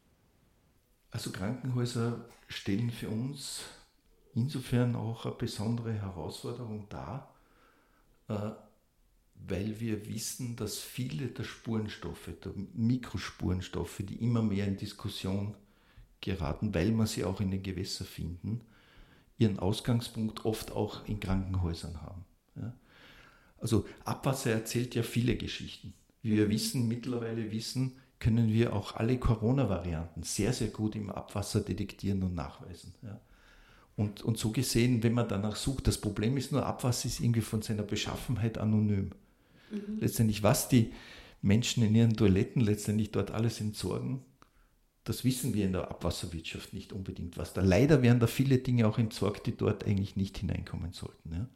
[1.11, 3.61] Also Krankenhäuser stellen für uns
[4.35, 7.33] insofern auch eine besondere Herausforderung dar,
[8.27, 8.51] äh,
[9.35, 15.55] weil wir wissen, dass viele der Spurenstoffe, der Mikrospurenstoffe, die immer mehr in Diskussion
[16.21, 18.61] geraten, weil man sie auch in den Gewässern finden,
[19.37, 22.25] ihren Ausgangspunkt oft auch in Krankenhäusern haben.
[23.57, 25.93] Also Abwasser erzählt ja viele Geschichten.
[26.21, 31.61] Wie wir wissen, mittlerweile wissen, können wir auch alle Corona-Varianten sehr, sehr gut im Abwasser
[31.61, 32.93] detektieren und nachweisen.
[33.01, 33.19] Ja.
[33.95, 37.41] Und, und so gesehen, wenn man danach sucht, das Problem ist nur, Abwasser ist irgendwie
[37.41, 39.11] von seiner Beschaffenheit anonym.
[39.71, 39.99] Mhm.
[39.99, 40.93] Letztendlich, was die
[41.41, 44.21] Menschen in ihren Toiletten letztendlich dort alles entsorgen,
[45.05, 47.53] das wissen wir in der Abwasserwirtschaft nicht unbedingt was.
[47.53, 51.33] Da leider werden da viele Dinge auch entsorgt, die dort eigentlich nicht hineinkommen sollten.
[51.33, 51.47] Ja.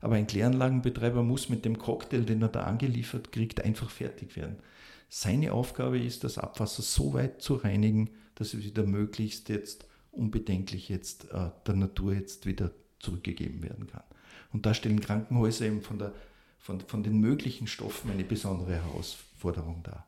[0.00, 4.56] Aber ein Kläranlagenbetreiber muss mit dem Cocktail, den er da angeliefert kriegt, einfach fertig werden.
[5.08, 10.88] Seine Aufgabe ist, das Abwasser so weit zu reinigen, dass es wieder möglichst jetzt unbedenklich
[10.88, 14.02] jetzt äh, der Natur jetzt wieder zurückgegeben werden kann.
[14.52, 16.12] Und da stellen Krankenhäuser eben von, der,
[16.58, 20.06] von, von den möglichen Stoffen eine besondere Herausforderung dar.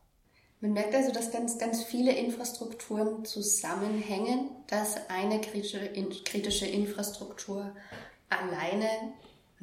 [0.61, 5.79] Man merkt also, dass ganz, ganz viele Infrastrukturen zusammenhängen, dass eine kritische,
[6.23, 7.75] kritische Infrastruktur
[8.29, 8.87] alleine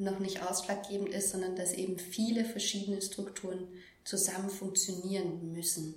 [0.01, 3.67] noch nicht ausschlaggebend ist, sondern dass eben viele verschiedene Strukturen
[4.03, 5.95] zusammen funktionieren müssen.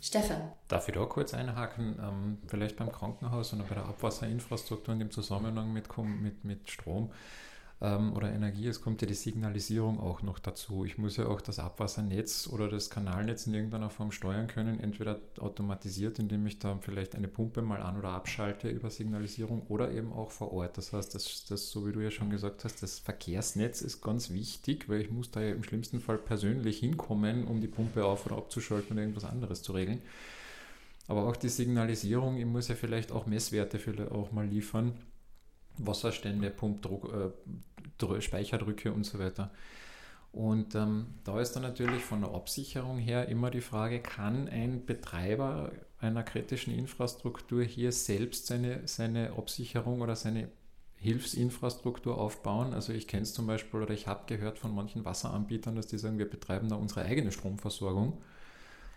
[0.00, 0.52] Stefan.
[0.68, 1.98] Darf ich da kurz einhaken?
[2.00, 7.12] Ähm, vielleicht beim Krankenhaus oder bei der Abwasserinfrastruktur in dem Zusammenhang mit, mit, mit Strom
[7.82, 10.84] ähm, oder Energie, es kommt ja die Signalisierung auch noch dazu.
[10.84, 15.18] Ich muss ja auch das Abwassernetz oder das Kanalnetz in irgendeiner Form steuern können, entweder
[15.40, 20.12] automatisiert, indem ich da vielleicht eine Pumpe mal an oder abschalte über Signalisierung oder eben
[20.12, 20.78] auch vor Ort.
[20.78, 24.30] Das heißt, das, das, so wie du ja schon gesagt hast, das Verkehrsnetz ist ganz
[24.30, 28.26] wichtig, weil ich muss da ja im schlimmsten Fall persönlich hinkommen, um die Pumpe auf-
[28.26, 30.00] oder abzuschalten oder irgendwas anderes zu regeln.
[31.08, 34.92] Aber auch die Signalisierung, ich muss ja vielleicht auch Messwerte für auch mal liefern
[35.78, 39.50] Wasserstände, Pumpdruck, äh, Speicherdrücke und so weiter.
[40.32, 44.86] Und ähm, da ist dann natürlich von der Absicherung her immer die Frage, kann ein
[44.86, 50.48] Betreiber einer kritischen Infrastruktur hier selbst seine, seine Absicherung oder seine
[50.96, 52.72] Hilfsinfrastruktur aufbauen?
[52.72, 55.98] Also ich kenne es zum Beispiel oder ich habe gehört von manchen Wasseranbietern, dass die
[55.98, 58.22] sagen, wir betreiben da unsere eigene Stromversorgung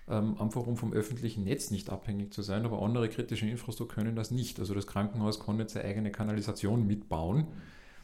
[0.07, 4.15] ähm, einfach um vom öffentlichen Netz nicht abhängig zu sein, aber andere kritische Infrastruktur können
[4.15, 4.59] das nicht.
[4.59, 7.47] Also das Krankenhaus kann nicht seine eigene Kanalisation mitbauen,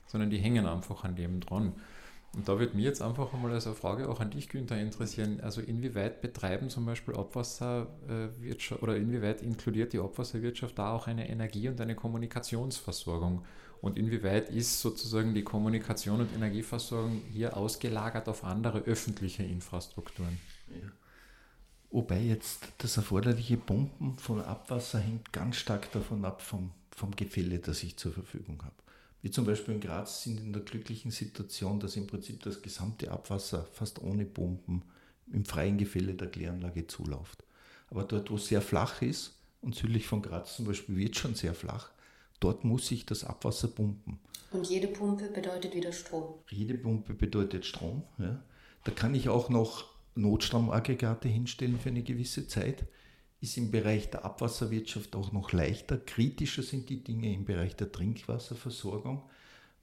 [0.08, 1.74] sondern die hängen einfach an dem dran.
[2.34, 5.42] Und da würde mich jetzt einfach einmal als eine Frage auch an dich, Günther, interessieren.
[5.42, 11.68] Also inwieweit betreiben zum Beispiel Abwasserwirtschaft oder inwieweit inkludiert die Abwasserwirtschaft da auch eine Energie-
[11.68, 13.44] und eine Kommunikationsversorgung?
[13.82, 20.40] Und inwieweit ist sozusagen die Kommunikation und Energieversorgung hier ausgelagert auf andere öffentliche Infrastrukturen?
[20.70, 21.01] Ja.
[21.92, 27.60] Wobei jetzt das erforderliche Pumpen von Abwasser hängt ganz stark davon ab vom vom Gefälle,
[27.60, 28.76] das ich zur Verfügung habe.
[29.22, 33.12] Wir zum Beispiel in Graz sind in der glücklichen Situation, dass im Prinzip das gesamte
[33.12, 34.84] Abwasser fast ohne Pumpen
[35.32, 37.44] im freien Gefälle der Kläranlage zuläuft.
[37.90, 41.36] Aber dort, wo es sehr flach ist, und südlich von Graz zum Beispiel wird schon
[41.36, 41.92] sehr flach,
[42.40, 44.20] dort muss ich das Abwasser pumpen.
[44.52, 46.34] Und jede Pumpe bedeutet wieder Strom.
[46.50, 48.04] Jede Pumpe bedeutet Strom.
[48.18, 48.42] Ja.
[48.84, 52.86] Da kann ich auch noch Notstromaggregate hinstellen für eine gewisse Zeit.
[53.40, 55.98] Ist im Bereich der Abwasserwirtschaft auch noch leichter.
[55.98, 59.24] Kritischer sind die Dinge im Bereich der Trinkwasserversorgung,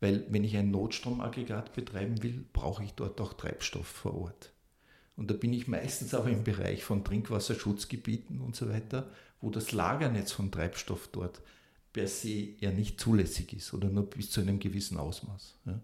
[0.01, 4.53] weil wenn ich ein Notstromaggregat betreiben will, brauche ich dort auch Treibstoff vor Ort.
[5.17, 9.11] Und da bin ich meistens aber im Bereich von Trinkwasserschutzgebieten und so weiter,
[9.41, 11.41] wo das Lagernetz von Treibstoff dort
[11.93, 15.57] per se ja nicht zulässig ist oder nur bis zu einem gewissen Ausmaß.
[15.67, 15.81] Ja.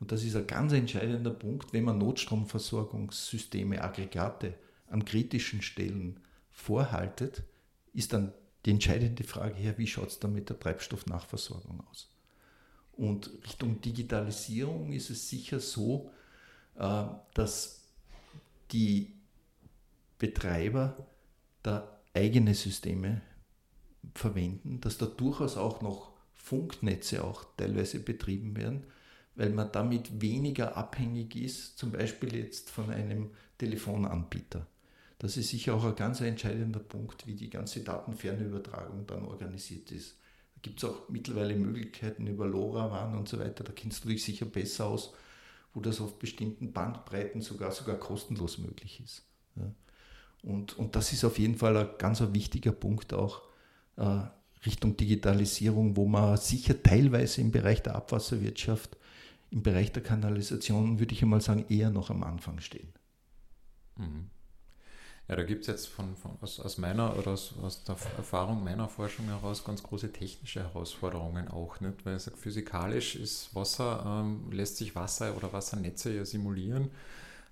[0.00, 4.54] Und das ist ein ganz entscheidender Punkt, wenn man Notstromversorgungssysteme, Aggregate
[4.88, 7.42] an kritischen Stellen vorhaltet,
[7.92, 8.32] ist dann
[8.64, 12.10] die entscheidende Frage her, wie schaut es dann mit der Treibstoffnachversorgung aus?
[12.92, 16.10] Und Richtung Digitalisierung ist es sicher so,
[16.76, 17.82] äh, dass
[18.72, 19.14] die
[20.18, 21.06] Betreiber
[21.62, 23.22] da eigene Systeme
[24.14, 28.84] verwenden, dass da durchaus auch noch Funknetze auch teilweise betrieben werden,
[29.38, 34.66] weil man damit weniger abhängig ist, zum Beispiel jetzt von einem Telefonanbieter.
[35.20, 40.16] Das ist sicher auch ein ganz entscheidender Punkt, wie die ganze Datenfernübertragung dann organisiert ist.
[40.56, 44.24] Da gibt es auch mittlerweile Möglichkeiten über LoRaWAN und so weiter, da kennst du dich
[44.24, 45.14] sicher besser aus,
[45.72, 49.22] wo das auf bestimmten Bandbreiten sogar, sogar kostenlos möglich ist.
[49.54, 49.72] Ja.
[50.42, 53.42] Und, und das ist auf jeden Fall ein ganz ein wichtiger Punkt auch
[53.96, 54.22] äh,
[54.66, 58.96] Richtung Digitalisierung, wo man sicher teilweise im Bereich der Abwasserwirtschaft,
[59.50, 62.92] im Bereich der Kanalisation, würde ich einmal sagen, eher noch am Anfang stehen.
[63.96, 64.30] Mhm.
[65.28, 68.64] Ja, da gibt es jetzt von, von, aus, aus meiner oder aus, aus der Erfahrung
[68.64, 71.80] meiner Forschung heraus ganz große technische Herausforderungen auch.
[71.80, 72.06] Nicht?
[72.06, 76.90] Weil ich sage, physikalisch ist Wasser, ähm, lässt sich Wasser oder Wassernetze ja simulieren.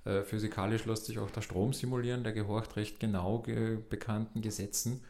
[0.07, 5.03] Äh, physikalisch lässt sich auch der Strom simulieren, der gehorcht recht genau ge bekannten Gesetzen.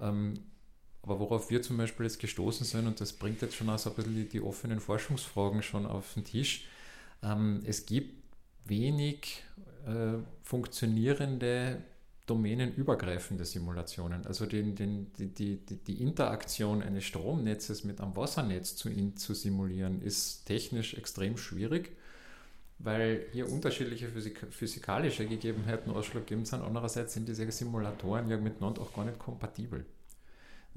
[0.00, 0.34] Ähm,
[1.08, 3.88] aber worauf wir zum Beispiel jetzt gestoßen sind, und das bringt jetzt schon auch so
[3.88, 6.66] ein bisschen die, die offenen Forschungsfragen schon auf den Tisch,
[7.22, 8.22] ähm, es gibt
[8.66, 9.42] wenig
[9.86, 11.82] äh, funktionierende
[12.26, 14.26] domänenübergreifende Simulationen.
[14.26, 20.02] Also den, den, die, die, die Interaktion eines Stromnetzes mit einem Wassernetz zu, zu simulieren,
[20.02, 21.96] ist technisch extrem schwierig,
[22.78, 26.60] weil hier unterschiedliche Physik physikalische Gegebenheiten ausschlaggebend sind.
[26.60, 29.86] Andererseits sind diese Simulatoren ja miteinander auch gar nicht kompatibel.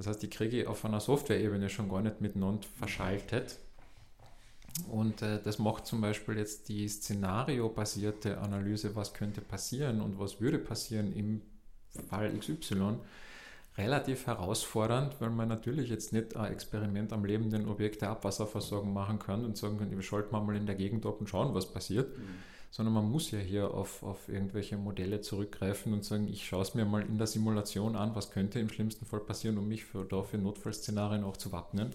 [0.02, 3.60] Das heißt, die kriege ich auf einer Software-Ebene schon gar nicht miteinander verschaltet.
[4.90, 10.42] Und äh, das macht zum Beispiel jetzt die szenariobasierte Analyse, was könnte passieren und was
[10.42, 11.44] würde passieren im
[12.10, 12.96] Fall XY,
[13.78, 19.20] relativ herausfordernd, weil man natürlich jetzt nicht ein Experiment am lebenden Objekt der Abwasserversorgung machen
[19.20, 22.18] kann und sagen kann, wir schalten mal in der Gegend ab und schauen, was passiert,
[22.18, 22.24] mhm.
[22.71, 26.73] Sondern man muss ja hier auf, auf irgendwelche Modelle zurückgreifen und sagen, ich schaue es
[26.73, 30.05] mir mal in der Simulation an, was könnte im schlimmsten Fall passieren, um mich für,
[30.05, 31.91] da für Notfallszenarien auch zu wappnen.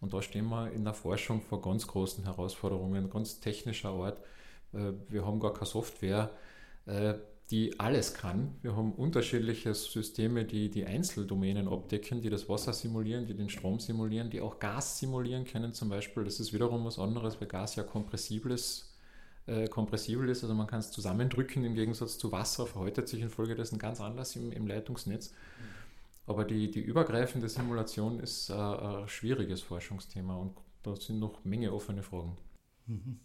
[0.00, 4.18] Und da stehen wir in der Forschung vor ganz großen Herausforderungen, ganz technischer Art.
[4.74, 6.30] Äh, wir haben gar keine Software,
[6.84, 7.14] äh,
[7.50, 8.54] die alles kann.
[8.60, 13.80] Wir haben unterschiedliche Systeme, die die Einzeldomänen abdecken, die das Wasser simulieren, die den Strom
[13.80, 16.24] simulieren, die auch Gas simulieren können zum Beispiel.
[16.24, 18.89] Das ist wiederum was anderes, weil Gas ja kompressibel ist.
[19.50, 23.80] Äh, kompressibel ist, also man kann es zusammendrücken im Gegensatz zu Wasser, verhäutet sich infolgedessen
[23.80, 25.34] ganz anders im, im Leitungsnetz.
[26.24, 31.72] Aber die, die übergreifende Simulation ist äh, ein schwieriges Forschungsthema und da sind noch Menge
[31.72, 32.36] offene Fragen.
[32.86, 33.18] Mhm.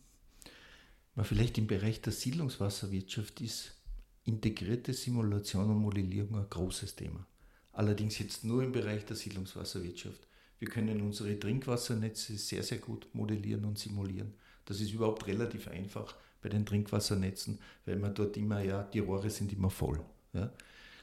[1.21, 3.75] Vielleicht im Bereich der Siedlungswasserwirtschaft ist
[4.23, 7.27] integrierte Simulation und Modellierung ein großes Thema.
[7.71, 10.27] Allerdings jetzt nur im Bereich der Siedlungswasserwirtschaft.
[10.57, 14.33] Wir können unsere Trinkwassernetze sehr, sehr gut modellieren und simulieren.
[14.65, 19.29] Das ist überhaupt relativ einfach bei den Trinkwassernetzen, weil man dort immer, ja, die Rohre
[19.29, 19.99] sind immer voll.
[20.33, 20.51] Ja.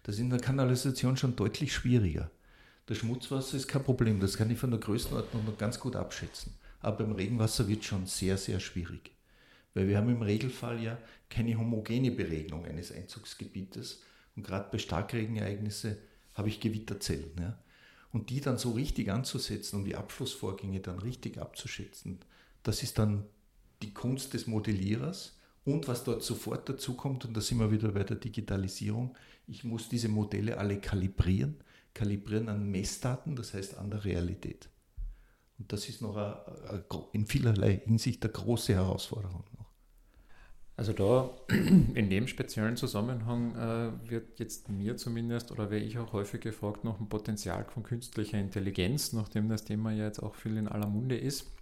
[0.03, 2.31] Das ist in der Kanalisation schon deutlich schwieriger.
[2.87, 6.55] Das Schmutzwasser ist kein Problem, das kann ich von der Größenordnung noch ganz gut abschätzen.
[6.81, 9.13] Aber beim Regenwasser wird es schon sehr, sehr schwierig.
[9.75, 10.99] Weil wir haben im Regelfall ja
[11.31, 14.03] keine homogene Beregnung eines Einzugsgebietes.
[14.37, 15.97] Und gerade bei Starkregenereignissen
[16.35, 17.33] habe ich Gewitterzellen.
[17.39, 17.59] Ja.
[18.13, 22.19] Und die dann so richtig anzusetzen und die Abflussvorgänge dann richtig abzuschätzen,
[22.63, 23.25] das ist dann
[23.83, 25.39] die Kunst des Modellierers.
[25.65, 29.17] Und was dort sofort dazu kommt, und da sind wir wieder bei der Digitalisierung,
[29.47, 31.57] ich muss diese Modelle alle kalibrieren,
[31.95, 34.69] kalibrieren an Messdaten, das heißt an der Realität.
[35.59, 39.45] Und das ist noch eine, in vielerlei Hinsicht eine große Herausforderung.
[40.77, 41.31] Also da
[41.95, 46.83] in dem speziellen Zusammenhang äh, wird jetzt mir zumindest oder werde ich auch häufig gefragt
[46.83, 50.89] nach dem Potenzial von künstlicher Intelligenz, nachdem das Thema ja jetzt auch viel in aller
[50.89, 51.53] Munde ist,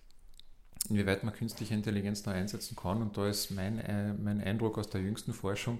[0.90, 3.02] inwieweit man künstliche Intelligenz da einsetzen kann.
[3.02, 5.78] Und da ist mein, äh, mein Eindruck aus der jüngsten Forschung,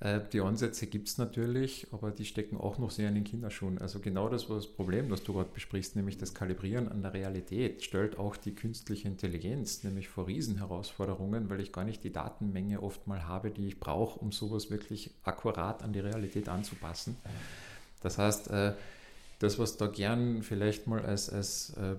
[0.00, 3.78] äh, die Ansätze gibt es natürlich, aber die stecken auch noch sehr in den Kinderschuhen.
[3.78, 7.14] Also genau das war das Problem, das du gerade besprichst, nämlich das Kalibrieren an der
[7.14, 12.80] Realität, stellt auch die künstliche Intelligenz nämlich vor Riesenherausforderungen, weil ich gar nicht die Datenmenge
[12.82, 17.16] oft mal habe, die ich brauche, um sowas wirklich akkurat an die Realität anzupassen.
[18.00, 18.74] Das heißt, äh,
[19.40, 21.96] das, was da gern vielleicht mal als, als äh,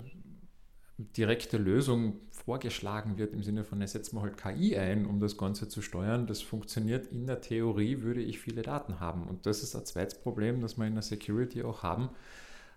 [1.17, 2.13] direkte Lösung
[2.49, 6.25] vorgeschlagen wird, im Sinne von, setzen wir halt KI ein, um das Ganze zu steuern,
[6.25, 9.27] das funktioniert in der Theorie, würde ich viele Daten haben.
[9.27, 12.09] Und das ist ein zweites Problem, das wir in der Security auch haben.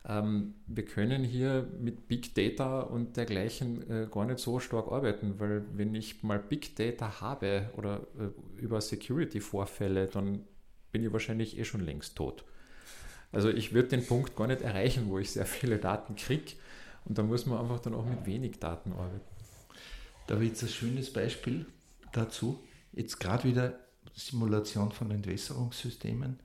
[0.06, 5.40] Ähm, wir können hier mit Big Data und dergleichen äh, gar nicht so stark arbeiten,
[5.40, 10.44] weil wenn ich mal Big Data habe oder äh, über Security-Vorfälle, dann
[10.90, 12.44] bin ich wahrscheinlich eh schon längst tot.
[13.32, 16.52] Also ich würde den Punkt gar nicht erreichen, wo ich sehr viele Daten kriege.
[17.06, 19.31] Und da muss man einfach dann auch mit wenig Daten arbeiten.
[20.32, 21.66] Da habe ich jetzt ein schönes Beispiel
[22.10, 22.64] dazu.
[22.94, 23.78] Jetzt gerade wieder
[24.14, 26.40] Simulation von Entwässerungssystemen.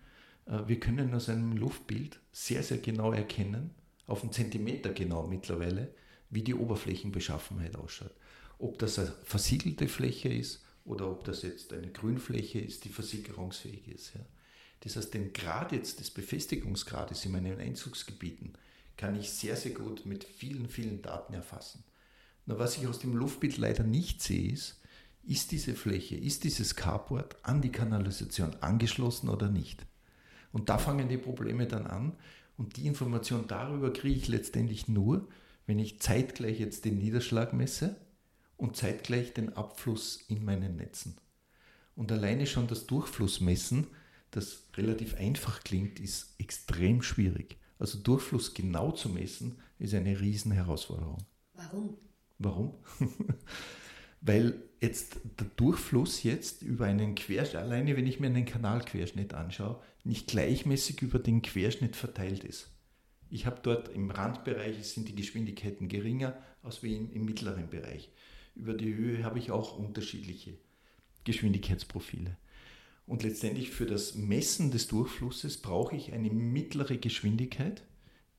[0.46, 3.70] Äh, wir können aus einem Luftbild sehr, sehr genau erkennen,
[4.06, 5.94] auf einen Zentimeter genau mittlerweile,
[6.30, 8.12] wie die Oberflächenbeschaffenheit ausschaut.
[8.60, 13.88] Ob das eine versiegelte Fläche ist oder ob das jetzt eine Grünfläche ist, die versickerungsfähig
[13.88, 14.16] ist.
[14.16, 14.22] Ja.
[14.82, 18.52] Das heißt, den Grad jetzt des Befestigungsgrades in meinen Einzugsgebieten
[18.98, 21.86] kann ich sehr, sehr gut mit vielen, vielen Daten erfassen.
[22.48, 24.80] Nur was ich aus dem Luftbild leider nicht sehe, ist,
[25.24, 29.86] ist diese Fläche, ist dieses Carport an die Kanalisation angeschlossen oder nicht?
[30.54, 32.14] Und da fangen die Probleme dann an.
[32.56, 35.28] Und die Information darüber kriege ich letztendlich nur,
[35.66, 37.98] wenn ich zeitgleich jetzt den Niederschlag messe
[38.56, 41.18] und zeitgleich den Abfluss in meinen Netzen.
[41.96, 43.88] Und alleine schon das Durchflussmessen,
[44.32, 47.58] das relativ einfach klingt, ist extrem schwierig.
[47.78, 51.26] Also Durchfluss genau zu messen, ist eine Riesenherausforderung.
[51.54, 51.98] Warum?
[52.40, 52.74] Warum?
[54.22, 59.82] Weil jetzt der Durchfluss jetzt über einen Querschnitt, alleine wenn ich mir einen Kanalquerschnitt anschaue,
[60.04, 62.72] nicht gleichmäßig über den Querschnitt verteilt ist.
[63.30, 68.10] Ich habe dort im Randbereich sind die Geschwindigkeiten geringer als wie im, im mittleren Bereich.
[68.56, 70.58] Über die Höhe habe ich auch unterschiedliche
[71.26, 72.38] Geschwindigkeitsprofile.
[73.06, 77.84] Und letztendlich für das Messen des Durchflusses brauche ich eine mittlere Geschwindigkeit,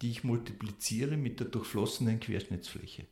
[0.02, 3.06] die ich multipliziere mit der durchflossenen Querschnittsfläche.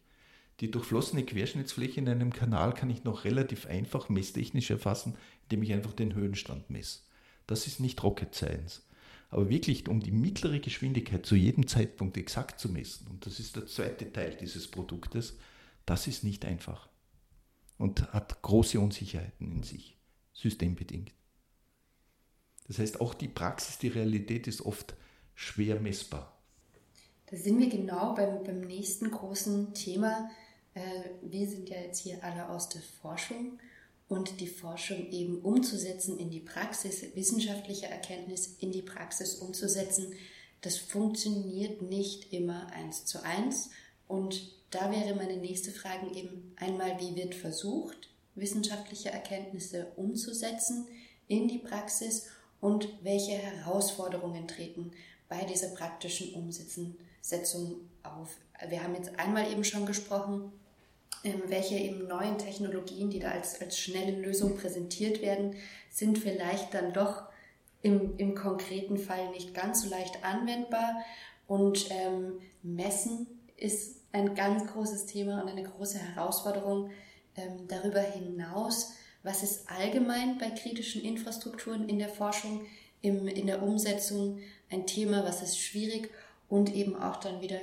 [0.61, 5.73] Die durchflossene Querschnittsfläche in einem Kanal kann ich noch relativ einfach messtechnisch erfassen, indem ich
[5.73, 7.01] einfach den Höhenstand messe.
[7.47, 8.83] Das ist nicht Rocket Science.
[9.29, 13.57] Aber wirklich, um die mittlere Geschwindigkeit zu jedem Zeitpunkt exakt zu messen, und das ist
[13.57, 15.37] der zweite Teil dieses Produktes,
[15.85, 16.88] das ist nicht einfach.
[17.77, 19.99] Und hat große Unsicherheiten in sich,
[20.33, 21.12] systembedingt.
[22.66, 24.95] Das heißt, auch die Praxis, die Realität ist oft
[25.35, 26.33] schwer messbar.
[27.27, 30.31] Da sind wir genau beim, beim nächsten großen Thema,
[31.23, 33.59] wir sind ja jetzt hier alle aus der Forschung
[34.09, 40.15] und die Forschung eben umzusetzen in die Praxis, wissenschaftliche Erkenntnis in die Praxis umzusetzen,
[40.61, 43.71] das funktioniert nicht immer eins zu eins.
[44.09, 50.87] Und da wäre meine nächste Frage eben einmal, wie wird versucht, wissenschaftliche Erkenntnisse umzusetzen
[51.29, 52.27] in die Praxis
[52.61, 54.93] und welche Herausforderungen treten
[55.29, 56.95] bei dieser praktischen Umsetzung
[58.03, 58.37] auf.
[58.69, 60.53] Wir haben jetzt einmal eben schon gesprochen
[61.47, 65.57] welche eben neuen Technologien, die da als, als schnelle Lösung präsentiert werden,
[65.91, 67.25] sind vielleicht dann doch
[67.83, 71.05] im, im konkreten Fall nicht ganz so leicht anwendbar.
[71.47, 76.91] Und ähm, Messen ist ein ganz großes Thema und eine große Herausforderung.
[77.37, 82.62] Ähm, darüber hinaus, was ist allgemein bei kritischen Infrastrukturen in der Forschung,
[83.03, 84.39] im, in der Umsetzung
[84.71, 86.11] ein Thema, was ist schwierig
[86.49, 87.61] und eben auch dann wieder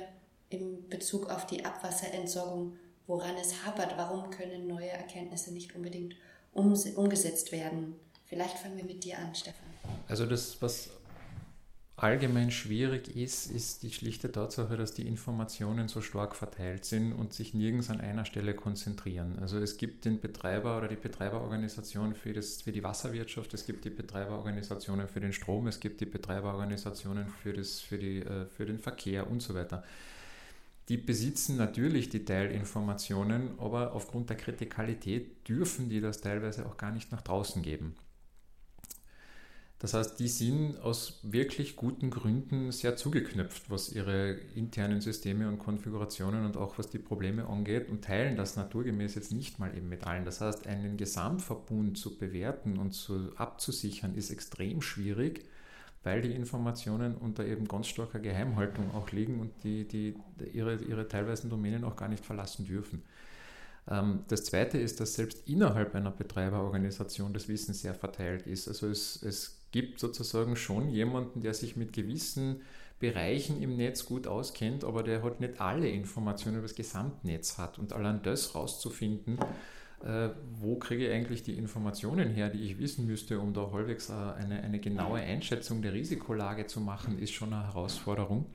[0.50, 6.14] im Bezug auf die Abwasserentsorgung woran es hapert, warum können neue Erkenntnisse nicht unbedingt
[6.52, 7.94] umgesetzt werden.
[8.24, 9.66] Vielleicht fangen wir mit dir an, Stefan.
[10.08, 10.90] Also das, was
[11.96, 17.32] allgemein schwierig ist, ist die schlichte Tatsache, dass die Informationen so stark verteilt sind und
[17.32, 19.38] sich nirgends an einer Stelle konzentrieren.
[19.40, 23.84] Also es gibt den Betreiber oder die Betreiberorganisation für, das, für die Wasserwirtschaft, es gibt
[23.84, 28.66] die Betreiberorganisationen für den Strom, es gibt die Betreiberorganisationen für, das, für, die, äh, für
[28.66, 29.84] den Verkehr und so weiter
[30.88, 36.92] die besitzen natürlich die Teilinformationen, aber aufgrund der Kritikalität dürfen die das teilweise auch gar
[36.92, 37.94] nicht nach draußen geben.
[39.84, 45.58] Das heißt, die sind aus wirklich guten Gründen sehr zugeknöpft, was ihre internen Systeme und
[45.58, 49.90] Konfigurationen und auch was die Probleme angeht und teilen das naturgemäß jetzt nicht mal eben
[49.90, 50.24] mit allen.
[50.24, 55.44] Das heißt, einen Gesamtverbund zu bewerten und zu, abzusichern ist extrem schwierig,
[56.04, 60.14] weil die Informationen unter eben ganz starker Geheimhaltung auch liegen und die, die
[60.52, 63.02] ihre, ihre teilweise Domänen auch gar nicht verlassen dürfen.
[63.90, 68.68] Ähm, das Zweite ist, dass selbst innerhalb einer Betreiberorganisation das Wissen sehr verteilt ist.
[68.68, 72.60] Also es, es gibt sozusagen schon jemanden, der sich mit gewissen
[73.00, 77.78] Bereichen im Netz gut auskennt, aber der halt nicht alle Informationen über das Gesamtnetz hat.
[77.78, 79.38] Und allein das rauszufinden,
[80.04, 80.30] äh,
[80.60, 84.12] wo kriege ich eigentlich die Informationen her, die ich wissen müsste, um da halbwegs äh,
[84.12, 88.46] eine, eine genaue Einschätzung der Risikolage zu machen, ist schon eine Herausforderung.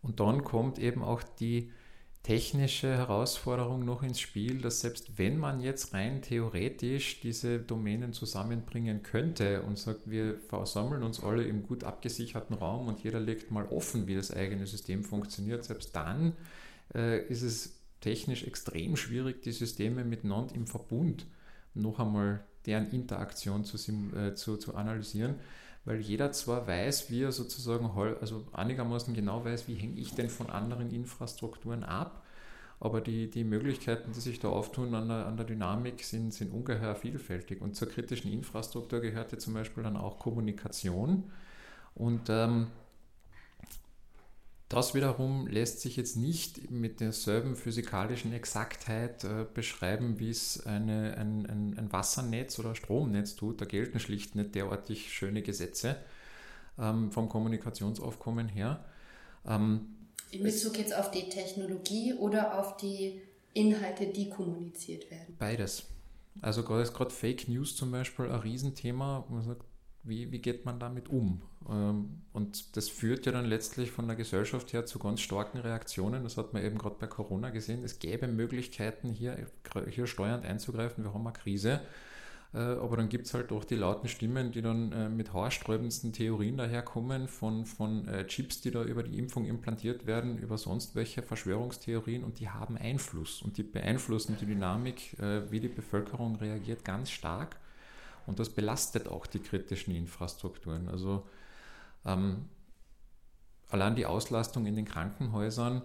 [0.00, 1.72] Und dann kommt eben auch die
[2.22, 9.02] technische Herausforderung noch ins Spiel, dass selbst wenn man jetzt rein theoretisch diese Domänen zusammenbringen
[9.02, 13.66] könnte und sagt, wir versammeln uns alle im gut abgesicherten Raum und jeder legt mal
[13.66, 16.34] offen, wie das eigene System funktioniert, selbst dann
[16.94, 17.73] äh, ist es
[18.04, 21.26] technisch extrem schwierig, die Systeme miteinander im Verbund
[21.74, 23.76] noch einmal deren Interaktion zu,
[24.16, 25.36] äh, zu, zu analysieren
[25.84, 27.90] weil jeder zwar weiß, wie er sozusagen,
[28.20, 32.22] also einigermaßen genau weiß, wie hänge ich denn von anderen Infrastrukturen ab,
[32.80, 36.52] aber die, die Möglichkeiten, die sich da auftun an der, an der Dynamik, sind, sind
[36.52, 37.60] ungeheuer vielfältig.
[37.60, 41.30] Und zur kritischen Infrastruktur gehört ja zum Beispiel dann auch Kommunikation.
[41.94, 42.66] Und ähm,
[44.74, 51.16] das wiederum lässt sich jetzt nicht mit derselben physikalischen Exaktheit äh, beschreiben, wie es eine,
[51.16, 53.60] ein, ein, ein, Wassernetz oder Stromnetz tut.
[53.60, 55.96] Da gelten schlicht nicht derartig schöne Gesetze
[56.78, 58.84] ähm, vom Kommunikationsaufkommen her.
[59.46, 59.94] Ähm,
[60.30, 63.20] In Bezug jetzt auf die Technologie oder auf die
[63.52, 65.36] Inhalte, die kommuniziert werden?
[65.38, 65.84] Beides.
[66.42, 69.24] Also gerade Fake News zum Beispiel ein Riesenthema.
[69.28, 69.64] Man sagt,
[70.04, 71.42] wie, wie geht man damit um?
[71.68, 76.22] Ähm, und das führt ja dann letztlich von der Gesellschaft her zu ganz starken Reaktionen.
[76.22, 77.84] Das hat man eben gerade bei Corona gesehen.
[77.84, 79.46] Es gäbe Möglichkeiten, hier,
[79.90, 81.04] hier steuernd einzugreifen.
[81.04, 81.80] Wir haben eine Krise.
[82.54, 86.12] Äh, aber dann gibt es halt auch die lauten Stimmen, die dann äh, mit haarsträubendsten
[86.12, 90.94] Theorien daherkommen, von, von äh, Chips, die da über die Impfung implantiert werden, über sonst
[90.94, 95.16] welche Verschwörungstheorien und die haben Einfluss und die beeinflussen die Dynamik,
[95.50, 97.56] wie die Bevölkerung reagiert, ganz stark.
[98.26, 100.88] Und das belastet auch die kritischen Infrastrukturen.
[100.88, 101.26] Also
[102.04, 102.46] ähm,
[103.68, 105.82] allein die Auslastung in den Krankenhäusern,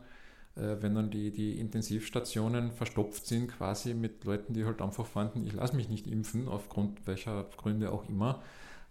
[0.55, 5.45] äh, wenn dann die, die Intensivstationen verstopft sind, quasi mit Leuten, die halt einfach fanden,
[5.45, 8.41] ich lasse mich nicht impfen, aufgrund welcher Gründe auch immer,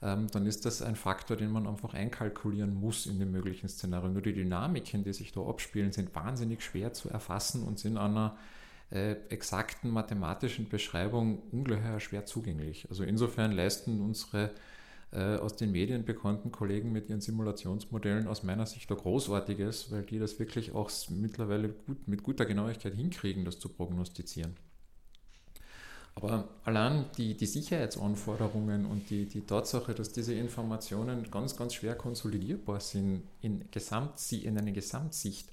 [0.00, 4.12] ähm, dann ist das ein Faktor, den man einfach einkalkulieren muss in den möglichen Szenarien.
[4.12, 8.12] Nur die Dynamiken, die sich da abspielen, sind wahnsinnig schwer zu erfassen und sind an
[8.12, 8.36] einer
[8.90, 12.86] äh, exakten mathematischen Beschreibung ungeheuer schwer zugänglich.
[12.88, 14.50] Also insofern leisten unsere
[15.10, 20.02] äh, aus den Medien bekannten Kollegen mit ihren Simulationsmodellen aus meiner Sicht da Großartiges, weil
[20.02, 24.56] die das wirklich auch mittlerweile gut, mit guter Genauigkeit hinkriegen, das zu prognostizieren.
[26.14, 31.94] Aber allein die, die Sicherheitsanforderungen und die, die Tatsache, dass diese Informationen ganz, ganz schwer
[31.94, 35.48] konsolidierbar sind in, Gesamt, in einer Gesamtsicht,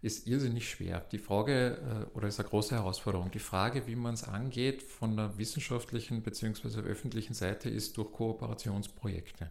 [0.00, 1.00] ist irrsinnig schwer.
[1.12, 5.16] Die Frage, äh, oder ist eine große Herausforderung, die Frage, wie man es angeht von
[5.16, 6.80] der wissenschaftlichen bzw.
[6.80, 9.50] öffentlichen Seite, ist durch Kooperationsprojekte.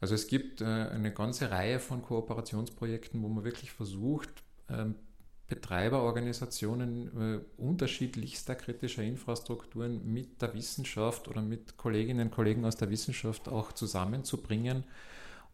[0.00, 4.30] Also es gibt äh, eine ganze Reihe von Kooperationsprojekten, wo man wirklich versucht,
[4.68, 4.96] ähm,
[5.46, 12.90] Betreiberorganisationen äh, unterschiedlichster kritischer Infrastrukturen mit der Wissenschaft oder mit Kolleginnen und Kollegen aus der
[12.90, 14.84] Wissenschaft auch zusammenzubringen,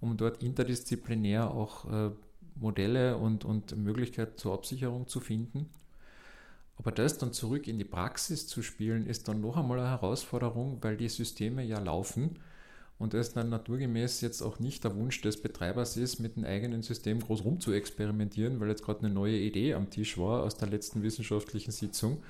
[0.01, 2.13] um dort interdisziplinär auch
[2.57, 5.71] Modelle und, und Möglichkeiten zur Absicherung zu finden.
[6.77, 10.79] Aber das dann zurück in die Praxis zu spielen, ist dann noch einmal eine Herausforderung,
[10.81, 12.39] weil die Systeme ja laufen
[12.99, 16.83] und es dann naturgemäß jetzt auch nicht der Wunsch des Betreibers ist, mit dem eigenen
[16.83, 20.57] System groß rum zu experimentieren, weil jetzt gerade eine neue Idee am Tisch war aus
[20.57, 22.23] der letzten wissenschaftlichen Sitzung,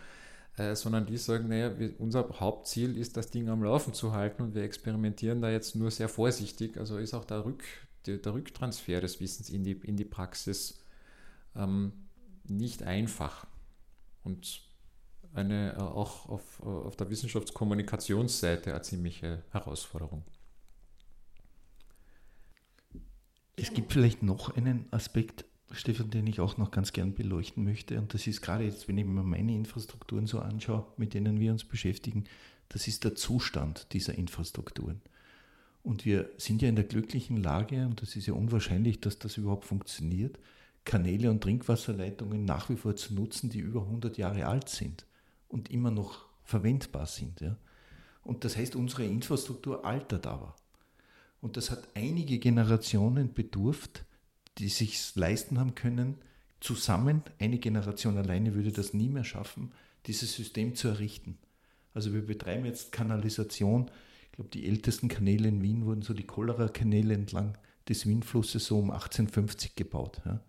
[0.57, 4.55] äh, sondern die sagen, naja, unser Hauptziel ist, das Ding am Laufen zu halten und
[4.55, 6.77] wir experimentieren da jetzt nur sehr vorsichtig.
[6.77, 7.65] Also ist auch der Rück,
[8.07, 10.83] der, der Rücktransfer des Wissens in die, in die Praxis
[11.55, 11.93] ähm,
[12.45, 13.47] nicht einfach
[14.23, 14.63] und
[15.33, 20.25] eine äh, auch auf, auf der Wissenschaftskommunikationsseite eine ziemliche Herausforderung.
[23.57, 27.99] Es gibt vielleicht noch einen Aspekt, Stefan, den ich auch noch ganz gern beleuchten möchte.
[27.99, 31.53] Und das ist gerade jetzt, wenn ich mir meine Infrastrukturen so anschaue, mit denen wir
[31.53, 32.25] uns beschäftigen,
[32.71, 35.03] das ist der Zustand dieser Infrastrukturen.
[35.83, 39.37] Und wir sind ja in der glücklichen Lage, und das ist ja unwahrscheinlich, dass das
[39.37, 40.39] überhaupt funktioniert,
[40.85, 45.07] Kanäle und Trinkwasserleitungen nach wie vor zu nutzen, die über 100 Jahre alt sind
[45.49, 47.41] und immer noch verwendbar sind.
[47.41, 47.57] Ja.
[48.23, 50.55] Und das heißt, unsere Infrastruktur altert aber.
[51.41, 54.05] Und das hat einige Generationen bedurft,
[54.59, 56.17] die sich leisten haben können,
[56.61, 59.73] zusammen, eine Generation alleine würde das nie mehr schaffen,
[60.07, 61.39] dieses System zu errichten.
[61.95, 63.91] Also wir betreiben jetzt Kanalisation.
[64.31, 67.59] Ich glaube, die ältesten Kanäle in Wien wurden so die Cholera-Kanäle entlang
[67.89, 70.23] des Wienflusses so um 1850 gebaut.
[70.25, 70.41] Ja.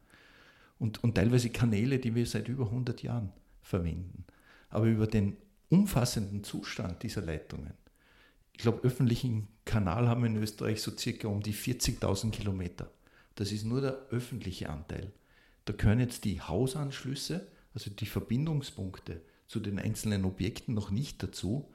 [0.80, 4.26] Und, und teilweise Kanäle, die wir seit über 100 Jahren verwenden.
[4.70, 5.38] Aber über den
[5.70, 7.74] umfassenden Zustand dieser Leitungen,
[8.54, 12.92] ich glaube, öffentlichen Kanal haben wir in Österreich so circa um die 40.000 Kilometer.
[13.36, 15.12] Das ist nur der öffentliche Anteil.
[15.66, 21.72] Da gehören jetzt die Hausanschlüsse, also die Verbindungspunkte zu den einzelnen Objekten noch nicht dazu.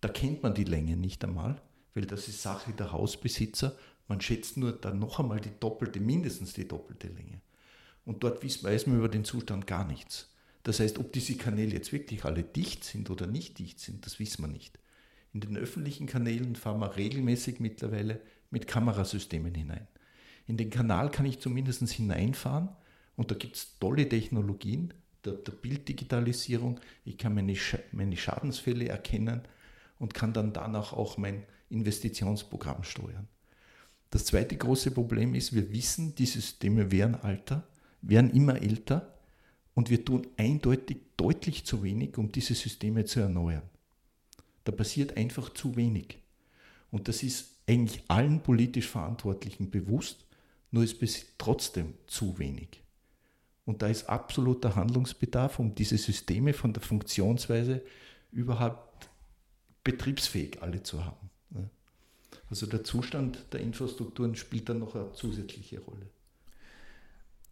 [0.00, 1.60] Da kennt man die Länge nicht einmal,
[1.94, 3.76] weil das ist Sache der Hausbesitzer.
[4.06, 7.40] Man schätzt nur dann noch einmal die doppelte, mindestens die doppelte Länge.
[8.04, 10.32] Und dort weiß man über den Zustand gar nichts.
[10.62, 14.18] Das heißt, ob diese Kanäle jetzt wirklich alle dicht sind oder nicht dicht sind, das
[14.18, 14.78] wissen wir nicht.
[15.32, 18.20] In den öffentlichen Kanälen fahren wir regelmäßig mittlerweile
[18.50, 19.86] mit Kamerasystemen hinein.
[20.46, 22.70] In den Kanal kann ich zumindest hineinfahren
[23.16, 24.94] und da gibt es tolle Technologien
[25.24, 26.80] der, der, Bilddigitalisierung.
[27.04, 29.42] Ich kann meine, Sch meine Schadensfälle erkennen
[29.98, 33.28] und kann dann danach auch mein Investitionsprogramm steuern.
[34.10, 37.66] Das zweite große Problem ist, wir wissen, die Systeme werden alter,
[38.00, 39.14] werden immer älter
[39.74, 43.68] und wir tun eindeutig deutlich zu wenig, um diese Systeme zu erneuern.
[44.64, 46.18] Da passiert einfach zu wenig.
[46.90, 50.24] Und das ist eigentlich allen politisch Verantwortlichen bewusst,
[50.70, 52.82] nur es passiert trotzdem zu wenig.
[53.66, 57.82] Und da ist absoluter Handlungsbedarf, um diese Systeme von der Funktionsweise
[58.32, 59.07] überhaupt
[59.88, 61.30] betriebsfähig alle zu haben.
[62.50, 66.06] Also der Zustand der Infrastrukturen spielt dann noch eine zusätzliche Rolle.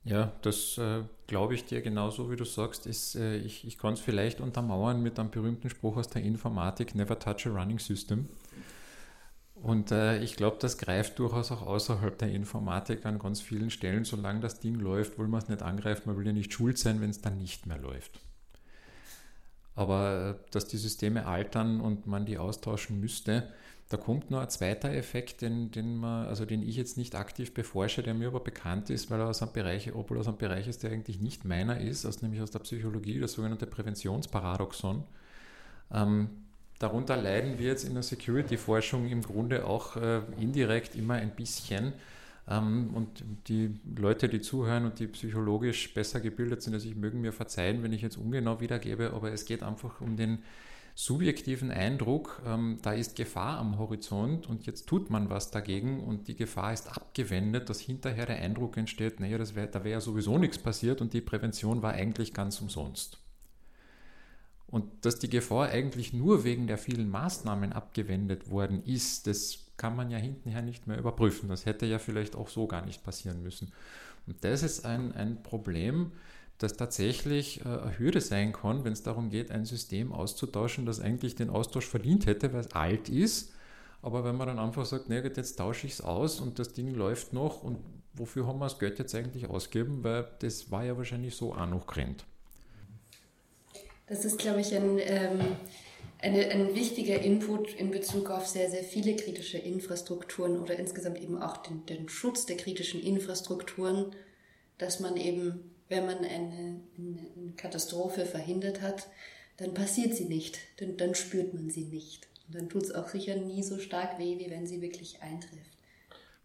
[0.04, 2.86] Ja, das äh, glaube ich dir genauso, wie du sagst.
[2.86, 6.94] Ist, äh, ich ich kann es vielleicht untermauern mit einem berühmten Spruch aus der Informatik,
[6.94, 8.28] Never touch a running system.
[9.54, 14.04] Und äh, ich glaube, das greift durchaus auch außerhalb der Informatik an ganz vielen Stellen.
[14.04, 17.00] Solange das Ding läuft, will man es nicht angreifen, man will ja nicht schuld sein,
[17.00, 18.20] wenn es dann nicht mehr läuft.
[19.76, 23.48] Aber äh, dass die Systeme altern und man die austauschen müsste,
[23.88, 27.54] da kommt noch ein zweiter Effekt, den, den, man, also den ich jetzt nicht aktiv
[27.54, 30.66] beforsche, der mir aber bekannt ist, weil er aus einem Bereich, obwohl aus einem Bereich
[30.66, 35.04] ist, der eigentlich nicht meiner ist, aus, nämlich aus der Psychologie, das sogenannte Präventionsparadoxon.
[35.92, 36.30] Ähm,
[36.80, 41.92] darunter leiden wir jetzt in der Security-Forschung im Grunde auch äh, indirekt immer ein bisschen.
[42.48, 47.20] Ähm, und die Leute, die zuhören und die psychologisch besser gebildet sind als ich, mögen
[47.20, 50.38] mir verzeihen, wenn ich jetzt ungenau wiedergebe, aber es geht einfach um den
[50.94, 56.26] subjektiven Eindruck, ähm, da ist Gefahr am Horizont und jetzt tut man was dagegen und
[56.26, 60.00] die Gefahr ist abgewendet, dass hinterher der Eindruck entsteht, naja, das wär, da wäre ja
[60.00, 63.18] sowieso nichts passiert und die Prävention war eigentlich ganz umsonst.
[64.68, 69.96] Und dass die Gefahr eigentlich nur wegen der vielen Maßnahmen abgewendet worden ist, das kann
[69.96, 71.48] man ja hintenher nicht mehr überprüfen.
[71.48, 73.72] Das hätte ja vielleicht auch so gar nicht passieren müssen.
[74.26, 76.12] Und das ist ein, ein Problem,
[76.58, 81.00] das tatsächlich äh, eine Hürde sein kann, wenn es darum geht, ein System auszutauschen, das
[81.00, 83.52] eigentlich den Austausch verdient hätte, weil es alt ist.
[84.02, 86.94] Aber wenn man dann einfach sagt, nee, jetzt tausche ich es aus und das Ding
[86.94, 87.78] läuft noch und
[88.14, 91.66] wofür haben wir das Geld jetzt eigentlich ausgeben, weil das war ja wahrscheinlich so auch
[91.66, 92.24] noch grennt.
[94.06, 95.40] Das ist, glaube ich, ein, ähm,
[96.18, 101.40] eine, ein wichtiger Input in Bezug auf sehr, sehr viele kritische Infrastrukturen oder insgesamt eben
[101.40, 104.14] auch den, den Schutz der kritischen Infrastrukturen,
[104.78, 109.08] dass man eben wenn man eine, eine Katastrophe verhindert hat,
[109.56, 112.28] dann passiert sie nicht, dann, dann spürt man sie nicht.
[112.46, 115.76] Und dann tut es auch sicher nie so stark weh, wie wenn sie wirklich eintrifft.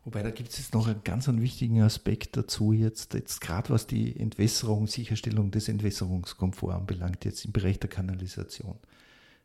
[0.04, 3.70] Wobei da gibt es jetzt noch einen ganz einen wichtigen Aspekt dazu, jetzt, jetzt gerade
[3.70, 8.78] was die Entwässerung, Sicherstellung des Entwässerungskomforts anbelangt, jetzt im Bereich der Kanalisation.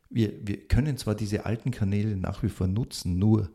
[0.09, 3.49] Wir, wir können zwar diese alten Kanäle nach wie vor nutzen, nur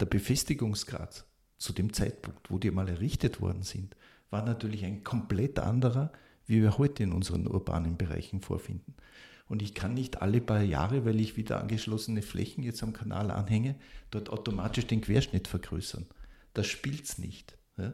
[0.00, 1.24] der Befestigungsgrad
[1.56, 3.96] zu dem Zeitpunkt, wo die mal errichtet worden sind,
[4.30, 6.12] war natürlich ein komplett anderer,
[6.46, 8.94] wie wir heute in unseren urbanen Bereichen vorfinden.
[9.46, 13.30] Und ich kann nicht alle paar Jahre, weil ich wieder angeschlossene Flächen jetzt am Kanal
[13.30, 13.76] anhänge,
[14.10, 16.06] dort automatisch den Querschnitt vergrößern.
[16.54, 17.56] Das spielt es nicht.
[17.76, 17.92] Ja?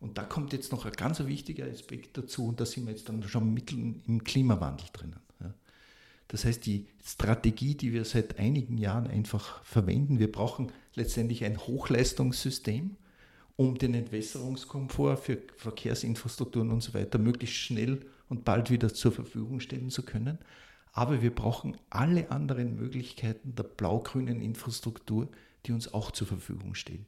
[0.00, 3.08] Und da kommt jetzt noch ein ganz wichtiger Aspekt dazu, und da sind wir jetzt
[3.08, 5.20] dann schon mitten im Klimawandel drinnen.
[6.28, 11.58] Das heißt, die Strategie, die wir seit einigen Jahren einfach verwenden, wir brauchen letztendlich ein
[11.58, 12.96] Hochleistungssystem,
[13.56, 19.60] um den Entwässerungskomfort für Verkehrsinfrastrukturen und so weiter möglichst schnell und bald wieder zur Verfügung
[19.60, 20.38] stellen zu können.
[20.92, 25.28] Aber wir brauchen alle anderen Möglichkeiten der blau-grünen Infrastruktur,
[25.64, 27.06] die uns auch zur Verfügung stehen.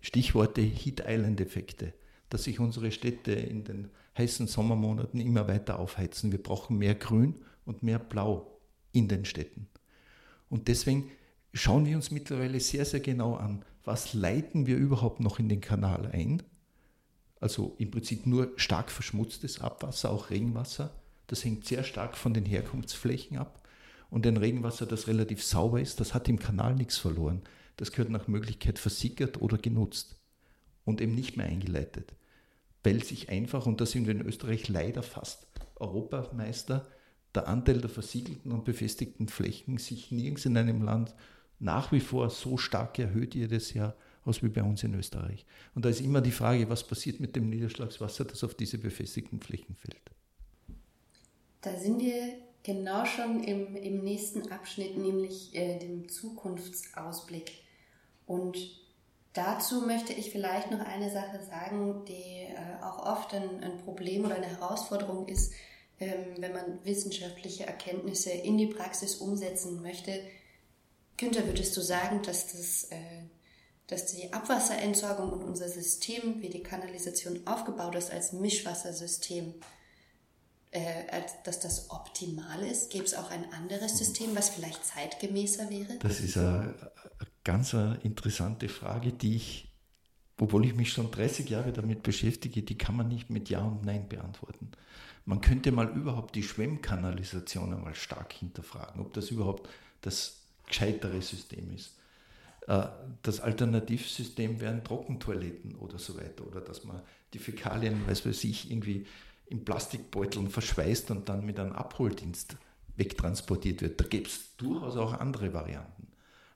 [0.00, 1.92] Stichworte Heat-Island-Effekte,
[2.30, 6.32] dass sich unsere Städte in den heißen Sommermonaten immer weiter aufheizen.
[6.32, 7.34] Wir brauchen mehr Grün
[7.64, 8.60] und mehr Blau
[8.92, 9.68] in den Städten.
[10.48, 11.10] Und deswegen
[11.52, 15.60] schauen wir uns mittlerweile sehr, sehr genau an, was leiten wir überhaupt noch in den
[15.60, 16.42] Kanal ein.
[17.40, 20.94] Also im Prinzip nur stark verschmutztes Abwasser, auch Regenwasser.
[21.26, 23.66] Das hängt sehr stark von den Herkunftsflächen ab.
[24.10, 27.42] Und ein Regenwasser, das relativ sauber ist, das hat im Kanal nichts verloren.
[27.76, 30.16] Das gehört nach Möglichkeit versickert oder genutzt
[30.84, 32.12] und eben nicht mehr eingeleitet.
[32.82, 35.46] Weil sich einfach, und da sind wir in Österreich leider fast
[35.76, 36.86] Europameister,
[37.34, 41.14] der Anteil der versiegelten und befestigten Flächen sich nirgends in einem Land
[41.58, 45.46] nach wie vor so stark erhöht jedes Jahr aus wie bei uns in Österreich.
[45.74, 49.40] Und da ist immer die Frage, was passiert mit dem Niederschlagswasser, das auf diese befestigten
[49.40, 50.10] Flächen fällt.
[51.60, 57.52] Da sind wir genau schon im, im nächsten Abschnitt, nämlich äh, dem Zukunftsausblick.
[58.26, 58.58] Und
[59.32, 64.24] dazu möchte ich vielleicht noch eine Sache sagen, die äh, auch oft ein, ein, Problem
[64.24, 65.52] oder eine Herausforderung ist,
[66.00, 70.18] wenn man wissenschaftliche Erkenntnisse in die Praxis umsetzen möchte.
[71.18, 72.96] Günther, würdest du sagen, dass, das, äh,
[73.86, 79.52] dass die Abwasserentsorgung und unser System, wie die Kanalisation aufgebaut ist als Mischwassersystem,
[80.70, 80.80] äh,
[81.44, 82.90] dass das optimal ist?
[82.90, 85.98] Gäbe es auch ein anderes System, was vielleicht zeitgemäßer wäre?
[85.98, 86.74] Das ist eine,
[87.18, 89.70] eine ganz interessante Frage, die ich,
[90.40, 93.84] obwohl ich mich schon 30 Jahre damit beschäftige, die kann man nicht mit Ja und
[93.84, 94.70] Nein beantworten.
[95.30, 99.68] Man könnte mal überhaupt die Schwemmkanalisation einmal stark hinterfragen, ob das überhaupt
[100.00, 101.94] das gescheitere System ist.
[102.66, 102.88] Äh,
[103.22, 106.44] das Alternativsystem wären Trockentoiletten oder so weiter.
[106.48, 107.00] Oder dass man
[107.32, 109.06] die Fäkalien, weiß weiß ich, irgendwie
[109.46, 112.56] in Plastikbeuteln verschweißt und dann mit einem Abholdienst
[112.96, 114.00] wegtransportiert wird.
[114.00, 116.08] Da gäbe es durchaus auch andere Varianten.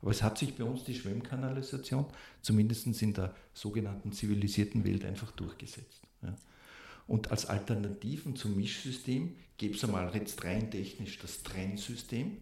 [0.03, 2.07] Aber es hat sich bei uns die Schwemmkanalisation,
[2.43, 6.03] zumindest in der sogenannten zivilisierten Welt, einfach durchgesetzt.
[6.23, 6.35] Ja.
[7.07, 12.39] Und als Alternativen zum Mischsystem gäbe es einmal jetzt rein technisch das Trennsystem,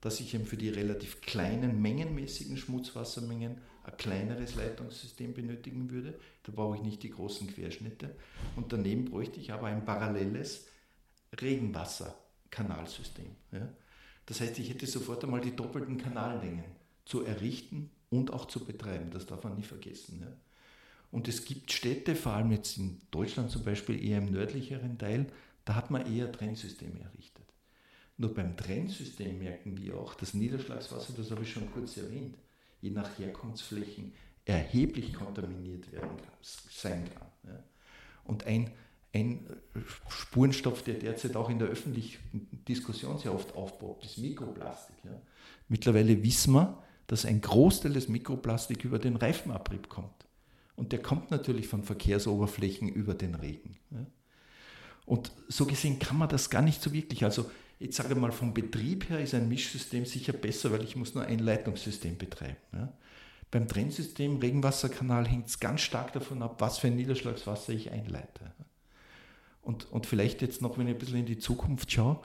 [0.00, 6.18] das ich eben für die relativ kleinen mengenmäßigen Schmutzwassermengen ein kleineres Leitungssystem benötigen würde.
[6.44, 8.14] Da brauche ich nicht die großen Querschnitte.
[8.56, 10.66] Und daneben bräuchte ich aber ein paralleles
[11.40, 13.30] Regenwasserkanalsystem.
[13.52, 13.68] Ja.
[14.26, 16.64] Das heißt, ich hätte sofort einmal die doppelten Kanallängen
[17.04, 19.10] zu errichten und auch zu betreiben.
[19.10, 20.20] Das darf man nie vergessen.
[20.20, 20.32] Ja.
[21.12, 25.26] Und es gibt Städte, vor allem jetzt in Deutschland zum Beispiel eher im nördlicheren Teil,
[25.66, 27.44] da hat man eher Trennsysteme errichtet.
[28.16, 32.36] Nur beim Trennsystem merken wir auch, das Niederschlagswasser, das habe ich schon kurz erwähnt,
[32.80, 34.12] je nach Herkunftsflächen
[34.46, 37.28] erheblich kontaminiert werden kann, sein kann.
[37.44, 37.62] Ja.
[38.24, 38.70] Und ein,
[39.12, 39.46] ein
[40.08, 44.96] Spurenstoff, der derzeit auch in der öffentlichen Diskussion sehr oft aufpoppt, ist Mikroplastik.
[45.04, 45.20] Ja.
[45.68, 50.26] Mittlerweile wissen wir, dass ein Großteil des Mikroplastik über den Reifenabrieb kommt.
[50.74, 53.78] Und der kommt natürlich von Verkehrsoberflächen über den Regen.
[55.04, 57.24] Und so gesehen kann man das gar nicht so wirklich.
[57.24, 57.50] Also
[57.82, 61.16] Jetzt sage ich mal, vom Betrieb her ist ein Mischsystem sicher besser, weil ich muss
[61.16, 62.56] nur ein Leitungssystem betreiben.
[62.72, 62.92] Ja.
[63.50, 68.52] Beim Trennsystem Regenwasserkanal hängt es ganz stark davon ab, was für ein Niederschlagswasser ich einleite.
[69.62, 72.20] Und, und vielleicht jetzt noch, wenn ich ein bisschen in die Zukunft schaue,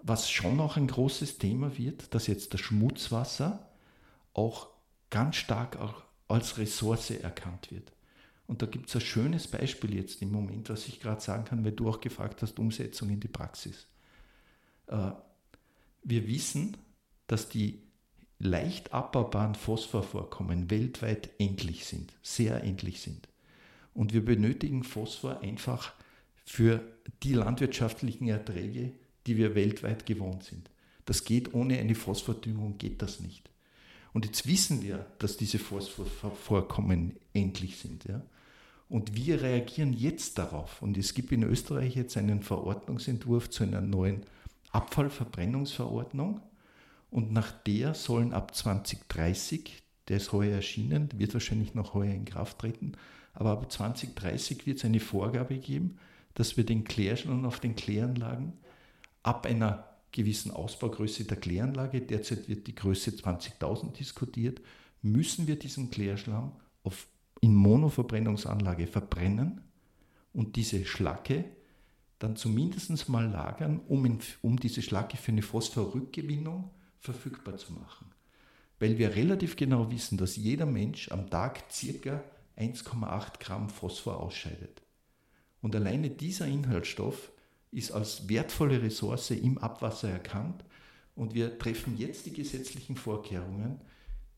[0.00, 3.68] was schon auch ein großes Thema wird, dass jetzt das Schmutzwasser
[4.32, 4.68] auch
[5.10, 7.92] ganz stark auch als Ressource erkannt wird.
[8.46, 11.64] Und da gibt es ein schönes Beispiel jetzt im Moment, was ich gerade sagen kann,
[11.64, 13.86] weil du auch gefragt hast, Umsetzung in die Praxis.
[14.88, 15.12] Äh,
[16.02, 16.76] wir wissen,
[17.26, 17.80] dass die
[18.40, 23.28] leicht abbaubaren Phosphorvorkommen weltweit endlich sind, sehr endlich sind.
[23.94, 25.92] Und wir benötigen Phosphor einfach
[26.44, 26.82] für
[27.22, 28.92] die landwirtschaftlichen Erträge,
[29.26, 30.70] die wir weltweit gewohnt sind.
[31.04, 33.50] Das geht ohne eine Phosphordüngung, geht das nicht.
[34.12, 38.04] Und jetzt wissen wir, dass diese Phosphorvorkommen endlich sind.
[38.04, 38.22] Ja?
[38.88, 40.82] Und wir reagieren jetzt darauf.
[40.82, 44.24] Und es gibt in Österreich jetzt einen Verordnungsentwurf zu einer neuen
[44.72, 46.40] Abfallverbrennungsverordnung
[47.10, 52.24] und nach der sollen ab 2030, der ist heuer erschienen, wird wahrscheinlich noch heuer in
[52.24, 52.92] Kraft treten,
[53.34, 55.98] aber ab 2030 wird es eine Vorgabe geben,
[56.34, 58.52] dass wir den Klärschlamm auf den Kläranlagen
[59.22, 64.60] ab einer gewissen Ausbaugröße der Kläranlage, derzeit wird die Größe 20.000 diskutiert,
[65.02, 66.52] müssen wir diesen Klärschlamm
[66.82, 67.06] auf,
[67.40, 69.62] in Monoverbrennungsanlage verbrennen
[70.32, 71.44] und diese Schlacke
[72.18, 78.12] dann zumindest mal lagern, um, in, um diese Schlacke für eine Phosphorrückgewinnung verfügbar zu machen.
[78.78, 82.22] Weil wir relativ genau wissen, dass jeder Mensch am Tag ca.
[82.58, 84.82] 1,8 Gramm Phosphor ausscheidet.
[85.62, 87.32] Und alleine dieser Inhaltsstoff
[87.72, 90.64] ist als wertvolle Ressource im Abwasser erkannt
[91.14, 93.80] und wir treffen jetzt die gesetzlichen Vorkehrungen,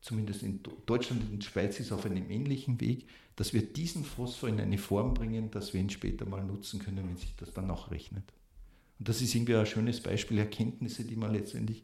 [0.01, 4.59] zumindest in Deutschland und Schweiz ist auf einem ähnlichen Weg, dass wir diesen Phosphor in
[4.59, 7.89] eine Form bringen, dass wir ihn später mal nutzen können, wenn sich das dann auch
[7.89, 8.23] rechnet.
[8.99, 11.83] Und das ist irgendwie ein schönes Beispiel, Erkenntnisse, die man letztendlich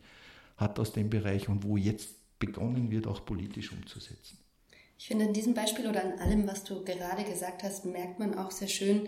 [0.58, 4.38] hat aus dem Bereich und wo jetzt begonnen wird, auch politisch umzusetzen.
[4.98, 8.36] Ich finde, in diesem Beispiel oder an allem, was du gerade gesagt hast, merkt man
[8.36, 9.08] auch sehr schön,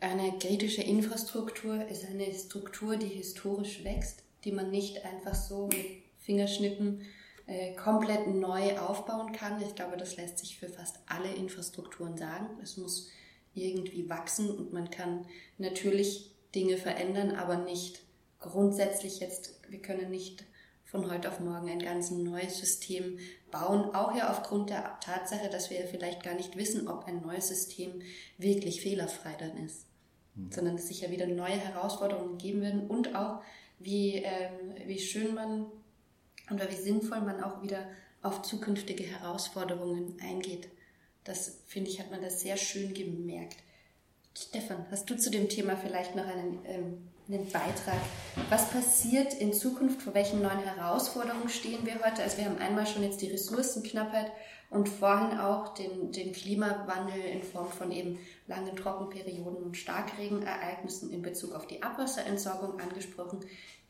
[0.00, 5.86] eine kritische Infrastruktur ist eine Struktur, die historisch wächst, die man nicht einfach so mit
[6.18, 7.02] Fingerschnippen
[7.46, 9.62] äh, komplett neu aufbauen kann.
[9.62, 12.46] Ich glaube, das lässt sich für fast alle Infrastrukturen sagen.
[12.62, 13.08] Es muss
[13.54, 15.26] irgendwie wachsen und man kann
[15.56, 18.02] natürlich Dinge verändern, aber nicht
[18.38, 20.44] grundsätzlich jetzt, wir können nicht
[20.84, 23.18] von heute auf morgen ein ganz neues System
[23.58, 27.22] bauen, auch ja aufgrund der Tatsache, dass wir ja vielleicht gar nicht wissen, ob ein
[27.22, 28.02] neues System
[28.38, 29.86] wirklich fehlerfrei dann ist,
[30.34, 30.52] mhm.
[30.52, 33.42] sondern es sich ja wieder neue Herausforderungen geben werden und auch
[33.78, 35.66] wie, ähm, wie schön man
[36.50, 37.86] oder wie sinnvoll man auch wieder
[38.22, 40.68] auf zukünftige Herausforderungen eingeht.
[41.24, 43.56] Das finde ich, hat man das sehr schön gemerkt.
[44.36, 48.00] Stefan, hast du zu dem Thema vielleicht noch einen, ähm, einen Beitrag?
[48.50, 50.02] Was passiert in Zukunft?
[50.02, 52.22] Vor welchen neuen Herausforderungen stehen wir heute?
[52.22, 54.30] Also wir haben einmal schon jetzt die Ressourcenknappheit
[54.70, 61.22] und vorhin auch den, den Klimawandel in Form von eben langen Trockenperioden und Starkregenereignissen in
[61.22, 63.40] Bezug auf die Abwasserentsorgung angesprochen.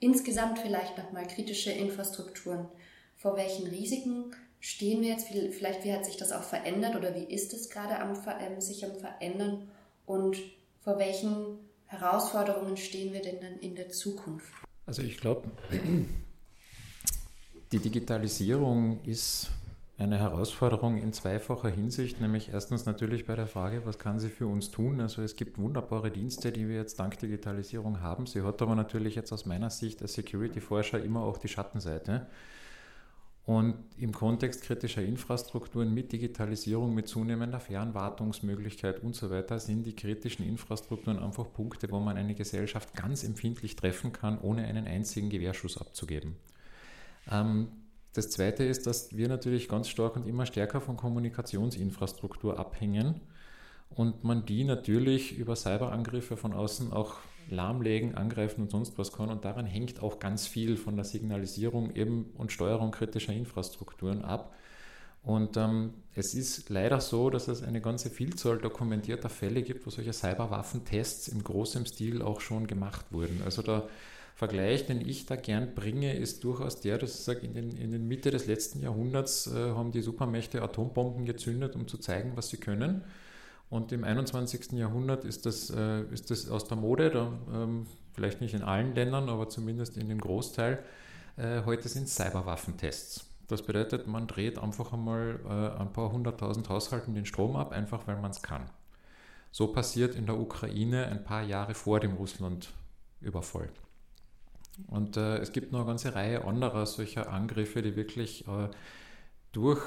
[0.00, 2.68] Insgesamt vielleicht nochmal kritische Infrastrukturen.
[3.16, 5.28] Vor welchen Risiken stehen wir jetzt?
[5.28, 8.84] Vielleicht, wie hat sich das auch verändert oder wie ist es gerade am, äh, sich
[8.84, 9.70] am Verändern?
[10.04, 10.36] Und
[10.82, 14.52] vor welchen Herausforderungen stehen wir denn dann in der Zukunft?
[14.86, 15.50] Also ich glaube,
[17.72, 19.50] die Digitalisierung ist
[19.98, 24.46] eine Herausforderung in zweifacher Hinsicht, nämlich erstens natürlich bei der Frage, was kann sie für
[24.46, 25.00] uns tun?
[25.00, 28.26] Also es gibt wunderbare Dienste, die wir jetzt dank Digitalisierung haben.
[28.26, 32.26] Sie hat aber natürlich jetzt aus meiner Sicht als Security-Forscher immer auch die Schattenseite.
[33.46, 39.94] Und im Kontext kritischer Infrastrukturen mit Digitalisierung, mit zunehmender Fernwartungsmöglichkeit und so weiter sind die
[39.94, 45.30] kritischen Infrastrukturen einfach Punkte, wo man eine Gesellschaft ganz empfindlich treffen kann, ohne einen einzigen
[45.30, 46.34] Gewehrschuss abzugeben.
[47.30, 47.68] Ähm,
[48.14, 53.20] das Zweite ist, dass wir natürlich ganz stark und immer stärker von Kommunikationsinfrastruktur abhängen
[53.90, 57.14] und man die natürlich über Cyberangriffe von außen auch
[57.48, 59.30] lahmlegen, angreifen und sonst was kann.
[59.30, 64.54] Und daran hängt auch ganz viel von der Signalisierung eben und Steuerung kritischer Infrastrukturen ab.
[65.22, 69.90] Und ähm, es ist leider so, dass es eine ganze Vielzahl dokumentierter Fälle gibt, wo
[69.90, 73.42] solche Cyberwaffentests in großem Stil auch schon gemacht wurden.
[73.44, 73.88] Also der
[74.36, 77.90] Vergleich, den ich da gern bringe, ist durchaus der, dass ich sage, in den, in
[77.90, 82.50] den Mitte des letzten Jahrhunderts äh, haben die Supermächte Atombomben gezündet, um zu zeigen, was
[82.50, 83.02] sie können.
[83.68, 84.72] Und im 21.
[84.72, 88.94] Jahrhundert ist das, äh, ist das aus der Mode, da, ähm, vielleicht nicht in allen
[88.94, 90.82] Ländern, aber zumindest in dem Großteil.
[91.36, 93.26] Äh, heute sind Cyberwaffentests.
[93.48, 98.06] Das bedeutet, man dreht einfach einmal äh, ein paar hunderttausend Haushalten den Strom ab, einfach
[98.06, 98.70] weil man es kann.
[99.52, 103.68] So passiert in der Ukraine ein paar Jahre vor dem Russland-Überfall.
[104.88, 108.68] Und äh, es gibt noch eine ganze Reihe anderer solcher Angriffe, die wirklich äh,
[109.52, 109.82] durch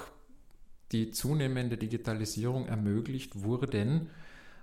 [0.92, 4.10] die zunehmende Digitalisierung ermöglicht wurden.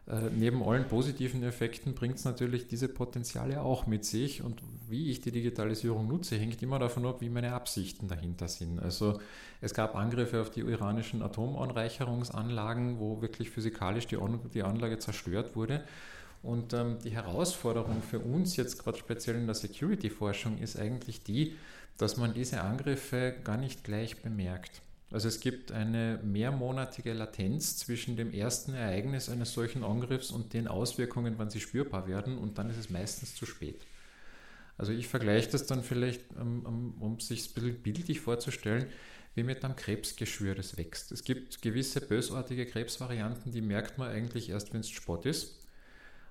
[0.08, 4.42] Äh, neben allen positiven Effekten bringt es natürlich diese Potenziale auch mit sich.
[4.42, 8.80] Und wie ich die Digitalisierung nutze, hängt immer davon ab, wie meine Absichten dahinter sind.
[8.80, 9.20] Also
[9.60, 15.56] es gab Angriffe auf die iranischen Atomanreicherungsanlagen, wo wirklich physikalisch die, An die Anlage zerstört
[15.56, 15.84] wurde.
[16.42, 21.56] Und ähm, die Herausforderung für uns jetzt gerade speziell in der Security-Forschung ist eigentlich die,
[21.98, 24.82] dass man diese Angriffe gar nicht gleich bemerkt.
[25.10, 30.66] Also es gibt eine mehrmonatige Latenz zwischen dem ersten Ereignis eines solchen Angriffs und den
[30.66, 33.86] Auswirkungen, wann sie spürbar werden und dann ist es meistens zu spät.
[34.78, 38.86] Also ich vergleiche das dann vielleicht, um, um sich ein bisschen bildlich vorzustellen,
[39.34, 41.12] wie mit einem Krebsgeschwür, das wächst.
[41.12, 45.62] Es gibt gewisse bösartige Krebsvarianten, die merkt man eigentlich erst, wenn es Spott ist.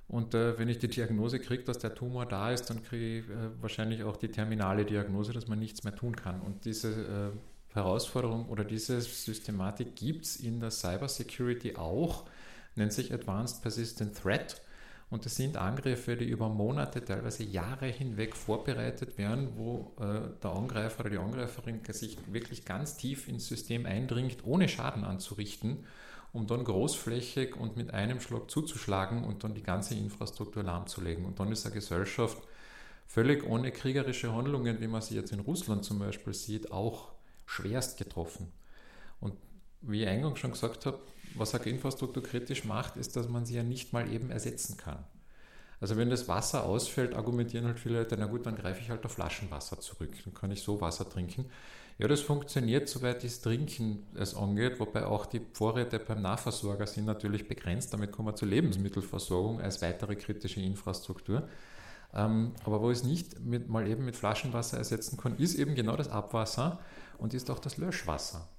[0.08, 3.30] Und äh, wenn ich die Diagnose kriege, dass der Tumor da ist, dann kriege ich
[3.30, 6.42] äh, wahrscheinlich auch die terminale Diagnose, dass man nichts mehr tun kann.
[6.42, 7.38] Und diese äh,
[7.76, 12.26] Herausforderung oder diese Systematik gibt es in der Cybersecurity auch,
[12.76, 14.62] nennt sich Advanced Persistent Threat.
[15.12, 20.52] Und das sind Angriffe, die über Monate, teilweise Jahre hinweg vorbereitet werden, wo äh, der
[20.52, 25.86] Angreifer oder die Angreiferin sich wirklich ganz tief ins System eindringt, ohne Schaden anzurichten
[26.36, 31.24] um dann großflächig und mit einem Schlag zuzuschlagen und dann die ganze Infrastruktur lahmzulegen.
[31.24, 32.38] Und dann ist eine Gesellschaft
[33.08, 37.15] völlig ohne kriegerische Handlungen, wie man sie jetzt in Russland zum Beispiel sieht, auch
[37.46, 38.52] schwerst getroffen.
[39.20, 39.36] Und
[39.82, 41.00] wie ich eingangs schon gesagt habe,
[41.36, 45.04] was eine Infrastruktur kritisch macht, ist, dass man sie ja nicht mal eben ersetzen kann.
[45.82, 49.06] Also wenn das Wasser ausfällt, argumentieren halt viele Leute, na gut, dann greife ich halt
[49.06, 51.46] auf Flaschenwasser zurück, dann kann ich so Wasser trinken.
[51.98, 57.06] Ja, das funktioniert, soweit das Trinken es angeht, wobei auch die Vorräte beim Nahversorger sind
[57.06, 57.94] natürlich begrenzt.
[57.94, 61.48] Damit kommen wir zur Lebensmittelversorgung als weitere kritische Infrastruktur.
[62.14, 65.96] Ähm, aber wo es nicht mit, mal eben mit Flaschenwasser ersetzen kann, ist eben genau
[65.96, 66.80] das Abwasser.
[67.18, 68.50] Und ist auch das Löschwasser.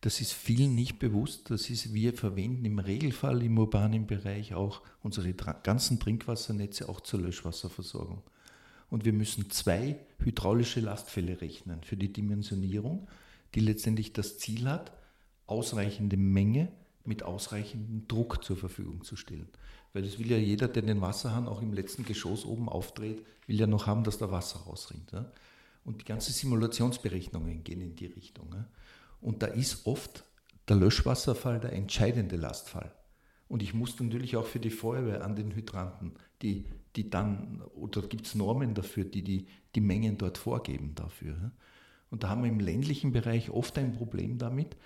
[0.00, 1.50] Das ist vielen nicht bewusst.
[1.50, 7.20] Das ist, wir verwenden im Regelfall im urbanen Bereich auch unsere ganzen Trinkwassernetze auch zur
[7.20, 8.22] Löschwasserversorgung.
[8.88, 13.08] Und wir müssen zwei hydraulische Lastfälle rechnen für die Dimensionierung,
[13.54, 14.92] die letztendlich das Ziel hat,
[15.46, 16.72] ausreichende Menge
[17.04, 19.48] mit ausreichendem Druck zur Verfügung zu stellen.
[19.92, 23.58] Weil das will ja jeder, der den Wasserhahn auch im letzten Geschoss oben aufdreht, will
[23.58, 25.12] ja noch haben, dass da Wasser rausrinnt.
[25.12, 25.30] Ja?
[25.84, 28.54] Und die ganzen Simulationsberechnungen gehen in die Richtung.
[29.20, 30.24] Und da ist oft
[30.68, 32.94] der Löschwasserfall der entscheidende Lastfall.
[33.48, 38.02] Und ich muss natürlich auch für die Feuerwehr an den Hydranten, die, die dann, oder
[38.02, 41.52] gibt es Normen dafür, die, die die Mengen dort vorgeben dafür.
[42.10, 44.76] Und da haben wir im ländlichen Bereich oft ein Problem damit,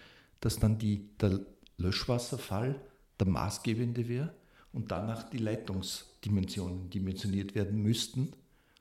[0.41, 1.41] dass dann die, der
[1.79, 2.81] Löschwasserfall
[3.19, 4.35] der maßgebende wäre
[4.73, 8.33] und danach die Leitungsdimensionen dimensioniert werden müssten.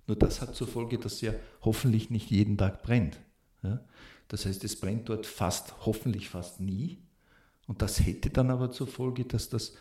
[0.07, 3.19] Nur das hat zur Folge, dass ja hoffentlich nicht jeden Tag brennt.
[3.63, 3.83] Ja?
[4.27, 6.97] Das heißt, es brennt dort fast, hoffentlich fast nie.
[7.67, 9.73] Und das hätte dann aber zur Folge, dass das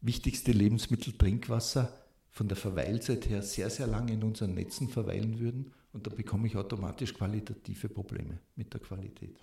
[0.00, 1.92] wichtigste Lebensmittel Trinkwasser
[2.30, 5.72] von der Verweilzeit her sehr, sehr lange in unseren Netzen verweilen würden.
[5.92, 9.36] Und da bekomme ich automatisch qualitative Probleme mit der Qualität.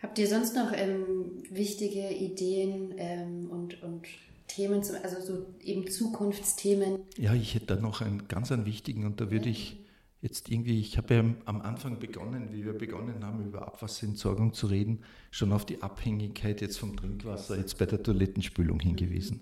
[0.00, 4.06] Habt ihr sonst noch ähm, wichtige Ideen ähm, und, und
[4.46, 7.00] Themen, zum, also so eben Zukunftsthemen?
[7.18, 9.78] Ja, ich hätte da noch einen ganz einen wichtigen und da würde ich
[10.22, 14.68] jetzt irgendwie, ich habe ja am Anfang begonnen, wie wir begonnen haben, über Abwasserentsorgung zu
[14.68, 19.40] reden, schon auf die Abhängigkeit jetzt vom Trinkwasser jetzt bei der Toilettenspülung hingewiesen.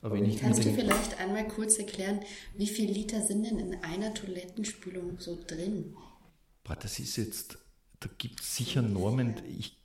[0.00, 2.20] Aber wenn ich Kannst du vielleicht einmal kurz erklären,
[2.56, 5.94] wie viele Liter sind denn in einer Toilettenspülung so drin?
[6.64, 7.58] Das ist jetzt,
[8.00, 9.34] da gibt es sicher Normen.
[9.58, 9.77] Ich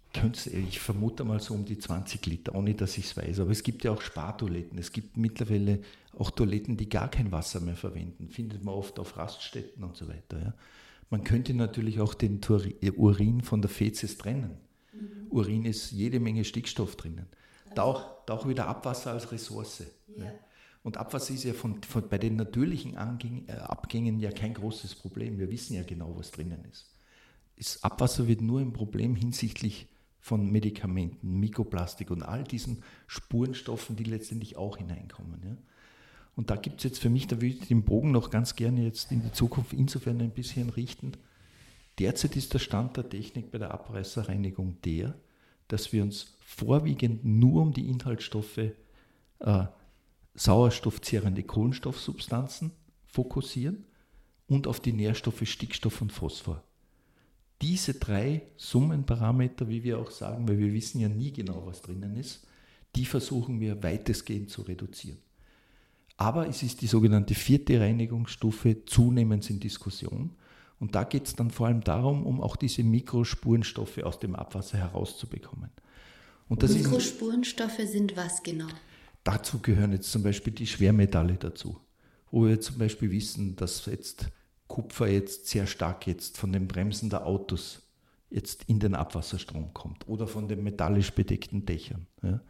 [0.51, 3.39] ich vermute mal so um die 20 Liter, ohne dass ich es weiß.
[3.39, 4.77] Aber es gibt ja auch Spartoiletten.
[4.77, 5.79] Es gibt mittlerweile
[6.17, 8.29] auch Toiletten, die gar kein Wasser mehr verwenden.
[8.29, 10.39] Findet man oft auf Raststätten und so weiter.
[10.39, 10.53] Ja.
[11.09, 12.41] Man könnte natürlich auch den
[12.81, 14.57] äh, Urin von der Fezes trennen.
[14.93, 15.27] Mhm.
[15.29, 17.25] Urin ist jede Menge Stickstoff drinnen.
[17.75, 19.83] Da auch, da auch wieder Abwasser als Ressource.
[20.15, 20.25] Ja.
[20.25, 20.31] Ja.
[20.83, 24.95] Und Abwasser ist ja von, von bei den natürlichen Angängen, äh, Abgängen ja kein großes
[24.95, 25.39] Problem.
[25.39, 26.89] Wir wissen ja genau, was drinnen ist.
[27.57, 29.87] Das Abwasser wird nur ein Problem hinsichtlich
[30.23, 35.41] von Medikamenten, Mikroplastik und all diesen Spurenstoffen, die letztendlich auch hineinkommen.
[35.43, 35.57] Ja.
[36.37, 38.85] Und da gibt es jetzt für mich, da würde ich den Bogen noch ganz gerne
[38.85, 41.11] jetzt in die Zukunft insofern ein bisschen richten.
[41.99, 45.13] Derzeit ist der Stand der Technik bei der Abreißerreinigung der,
[45.67, 48.71] dass wir uns vorwiegend nur um die Inhaltsstoffe
[49.39, 49.65] äh,
[50.35, 52.71] sauerstoffzehrende Kohlenstoffsubstanzen
[53.07, 53.83] fokussieren
[54.47, 56.63] und auf die Nährstoffe Stickstoff und Phosphor
[57.63, 62.17] diese drei Summenparameter, wie wir auch sagen, weil wir wissen ja nie genau, was drinnen
[62.17, 62.45] ist,
[62.93, 65.17] die versuchen wir weitestgehend zu reduzieren.
[66.17, 70.35] Aber es ist die sogenannte vierte Reinigungsstufe zunehmend in Diskussion.
[70.79, 74.77] Und da geht es dann vor allem darum, um auch diese Mikrospurenstoffe aus dem Abwasser
[74.77, 75.69] herauszubekommen.
[76.49, 78.67] Mikrospurenstoffe sind was genau?
[79.23, 81.77] Dazu gehören jetzt zum Beispiel die Schwermetalle dazu,
[82.29, 84.27] wo wir zum Beispiel wissen, dass jetzt
[84.73, 87.83] Kupfer jetzt sehr stark jetzt von den Bremsen der Autos
[88.31, 92.07] jetzt in den Abwasserstrom kommt oder von den metallisch bedeckten Dächern.
[92.23, 92.41] Ja.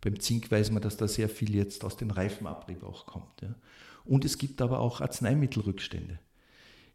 [0.00, 3.42] Beim Zink weiß man, dass da sehr viel jetzt aus dem Reifenabrieb auch kommt.
[3.42, 3.56] Ja.
[4.04, 6.20] Und es gibt aber auch Arzneimittelrückstände.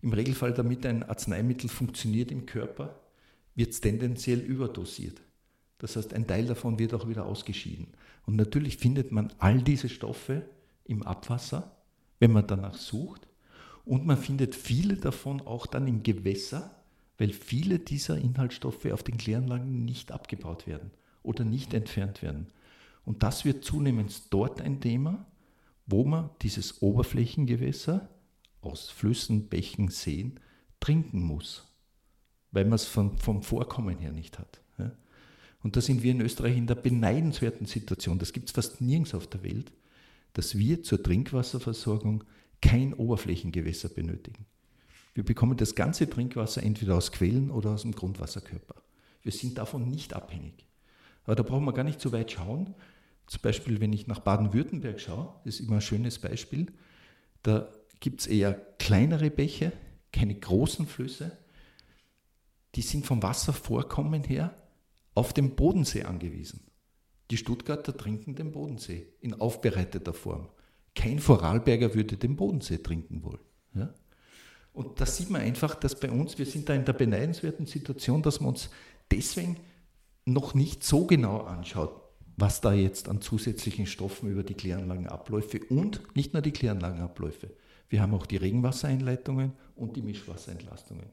[0.02, 3.02] Im Regelfall, damit ein Arzneimittel funktioniert im Körper,
[3.56, 5.22] wird es tendenziell überdosiert.
[5.80, 7.88] Das heißt, ein Teil davon wird auch wieder ausgeschieden.
[8.26, 10.46] Und natürlich findet man all diese Stoffe
[10.86, 11.76] im Abwasser,
[12.20, 13.28] wenn man danach sucht.
[13.86, 16.76] Und man findet viele davon auch dann im Gewässer,
[17.18, 20.92] weil viele dieser Inhaltsstoffe auf den Kläranlagen nicht abgebaut werden
[21.24, 22.48] oder nicht entfernt werden.
[23.06, 25.26] Und das wird zunehmend dort ein Thema,
[25.86, 28.10] wo man dieses Oberflächengewässer
[28.62, 30.40] aus Flüssen, Bächen, Seen
[30.80, 31.68] trinken muss,
[32.52, 34.62] weil man es vom, vom Vorkommen her nicht hat.
[35.62, 39.14] Und da sind wir in Österreich in der beneidenswerten Situation, das gibt es fast nirgends
[39.14, 39.72] auf der Welt,
[40.34, 42.24] dass wir zur Trinkwasserversorgung
[42.62, 44.46] kein Oberflächengewässer benötigen.
[45.14, 48.76] Wir bekommen das ganze Trinkwasser entweder aus Quellen oder aus dem Grundwasserkörper.
[49.22, 50.66] Wir sind davon nicht abhängig.
[51.26, 52.74] Aber da brauchen wir gar nicht so weit schauen.
[53.28, 56.68] Zum Beispiel, wenn ich nach Baden-Württemberg schaue, das ist immer ein schönes Beispiel,
[57.44, 59.72] da gibt es eher kleinere Bäche,
[60.12, 61.38] keine großen Flüsse.
[62.76, 64.56] Die sind vom Wasservorkommen her
[65.16, 66.62] auf den Bodensee angewiesen.
[67.30, 70.50] Die Stuttgarter trinken den Bodensee in aufbereiteter Form.
[71.00, 73.40] Kein Vorarlberger würde den Bodensee trinken wollen.
[73.74, 73.94] Ja?
[74.74, 78.22] Und da sieht man einfach, dass bei uns, wir sind da in der beneidenswerten Situation,
[78.22, 78.70] dass man uns
[79.10, 79.56] deswegen
[80.26, 82.02] noch nicht so genau anschaut,
[82.36, 87.50] was da jetzt an zusätzlichen Stoffen über die Kläranlagenabläufe und nicht nur die Kläranlagenabläufe.
[87.88, 91.06] Wir haben auch die Regenwassereinleitungen und die Mischwasserentlastungen.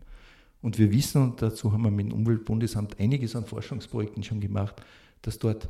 [0.63, 4.83] Und wir wissen, und dazu haben wir mit dem Umweltbundesamt einiges an Forschungsprojekten schon gemacht,
[5.23, 5.69] dass dort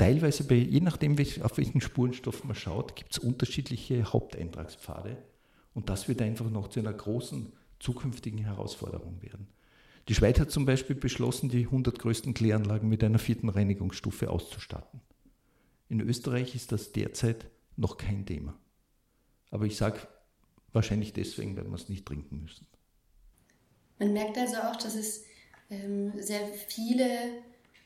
[0.00, 5.18] teilweise, bei, je nachdem, auf welchen Spurenstoff man schaut, gibt es unterschiedliche Haupteintragspfade.
[5.74, 9.46] Und das wird einfach noch zu einer großen zukünftigen Herausforderung werden.
[10.08, 15.02] Die Schweiz hat zum Beispiel beschlossen, die 100 größten Kläranlagen mit einer vierten Reinigungsstufe auszustatten.
[15.90, 18.58] In Österreich ist das derzeit noch kein Thema.
[19.50, 20.00] Aber ich sage
[20.72, 22.66] wahrscheinlich deswegen, weil wir es nicht trinken müssen.
[23.98, 25.24] Man merkt also auch, dass es
[25.68, 27.04] ähm, sehr viele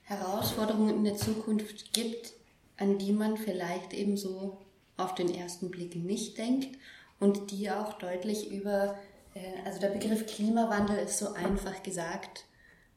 [0.05, 2.33] Herausforderungen in der Zukunft gibt,
[2.77, 4.59] an die man vielleicht eben so
[4.97, 6.79] auf den ersten Blick nicht denkt
[7.21, 8.99] und die auch deutlich über,
[9.35, 12.45] äh, also der Begriff Klimawandel ist so einfach gesagt,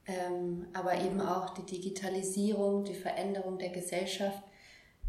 [0.05, 4.41] ähm, aber eben auch die Digitalisierung, die Veränderung der Gesellschaft.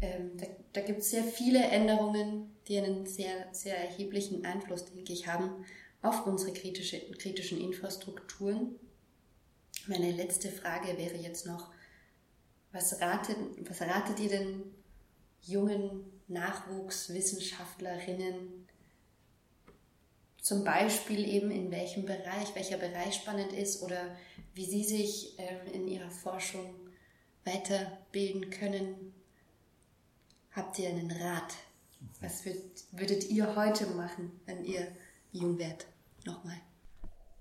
[0.01, 5.13] Ähm, da, da gibt es sehr viele Änderungen, die einen sehr, sehr erheblichen Einfluss, denke
[5.13, 5.65] ich, haben
[6.01, 8.75] auf unsere kritische, kritischen Infrastrukturen.
[9.87, 11.71] Meine letzte Frage wäre jetzt noch,
[12.71, 13.35] was ratet,
[13.67, 14.61] was ratet ihr denn
[15.41, 18.67] jungen Nachwuchswissenschaftlerinnen
[20.41, 24.15] zum Beispiel eben in welchem Bereich, welcher Bereich spannend ist oder
[24.53, 26.73] wie sie sich ähm, in ihrer Forschung
[27.43, 29.13] weiterbilden können?
[30.51, 31.53] Habt ihr einen Rat?
[32.21, 32.57] Was würd,
[32.91, 34.87] würdet ihr heute machen, wenn ihr
[35.31, 35.85] jung wärt?
[36.25, 36.59] Nochmal.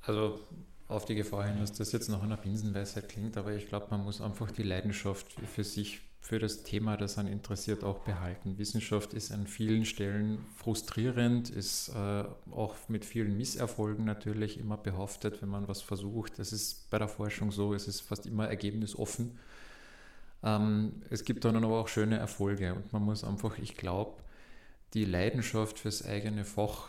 [0.02, 0.40] Also
[0.88, 4.02] auf die Gefahr hin, dass das jetzt noch einer Binsenweisheit klingt, aber ich glaube, man
[4.02, 8.56] muss einfach die Leidenschaft für sich, für das Thema, das einen interessiert, auch behalten.
[8.56, 15.42] Wissenschaft ist an vielen Stellen frustrierend, ist äh, auch mit vielen Misserfolgen natürlich immer behaftet,
[15.42, 16.38] wenn man was versucht.
[16.38, 19.38] Das ist bei der Forschung so, es ist fast immer ergebnisoffen.
[20.42, 24.22] Ähm, es gibt dann aber auch schöne Erfolge und man muss einfach, ich glaube,
[24.94, 26.88] die Leidenschaft fürs eigene Fach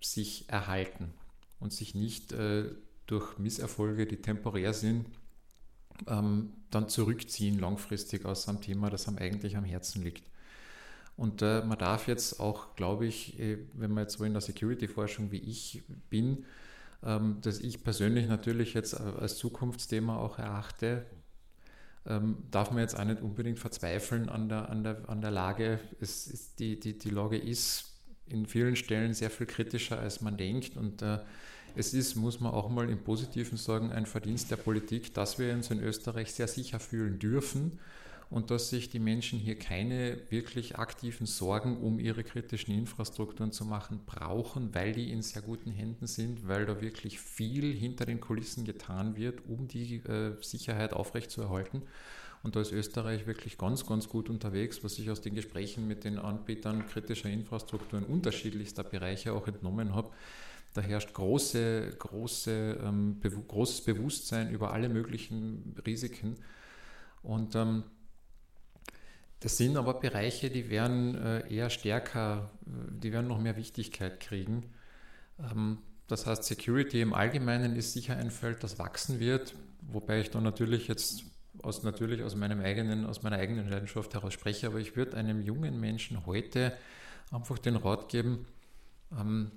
[0.00, 1.12] sich erhalten
[1.60, 2.70] und sich nicht äh,
[3.06, 5.06] durch Misserfolge, die temporär sind,
[6.06, 10.24] ähm, dann zurückziehen langfristig aus einem Thema, das einem eigentlich am Herzen liegt.
[11.16, 14.42] Und äh, man darf jetzt auch, glaube ich, äh, wenn man jetzt so in der
[14.42, 16.44] Security-Forschung wie ich bin,
[17.02, 21.06] ähm, dass ich persönlich natürlich jetzt äh, als Zukunftsthema auch erachte,
[22.06, 25.80] ähm, darf man jetzt auch nicht unbedingt verzweifeln an der, an der, an der Lage.
[26.00, 27.94] Es ist, die, die, die Lage ist
[28.26, 30.76] in vielen Stellen sehr viel kritischer, als man denkt.
[30.76, 31.18] Und äh,
[31.76, 35.52] es ist, muss man auch mal im Positiven sagen, ein Verdienst der Politik, dass wir
[35.52, 37.78] uns in Österreich sehr sicher fühlen dürfen
[38.30, 43.64] und dass sich die Menschen hier keine wirklich aktiven Sorgen um ihre kritischen Infrastrukturen zu
[43.64, 48.20] machen brauchen, weil die in sehr guten Händen sind, weil da wirklich viel hinter den
[48.20, 51.82] Kulissen getan wird, um die äh, Sicherheit aufrechtzuerhalten.
[52.42, 56.04] Und da ist Österreich wirklich ganz, ganz gut unterwegs, was ich aus den Gesprächen mit
[56.04, 60.10] den Anbietern kritischer Infrastrukturen unterschiedlichster Bereiche auch entnommen habe.
[60.76, 66.36] Da herrscht große, große, ähm, be großes Bewusstsein über alle möglichen Risiken.
[67.22, 67.84] Und ähm,
[69.40, 74.64] das sind aber Bereiche, die werden äh, eher stärker, die werden noch mehr Wichtigkeit kriegen.
[75.38, 80.30] Ähm, das heißt, Security im Allgemeinen ist sicher ein Feld, das wachsen wird, wobei ich
[80.30, 81.24] da natürlich jetzt
[81.62, 85.40] aus, natürlich aus, meinem eigenen, aus meiner eigenen Leidenschaft heraus spreche, aber ich würde einem
[85.40, 86.76] jungen Menschen heute
[87.30, 88.46] einfach den Rat geben,
[89.18, 89.52] ähm,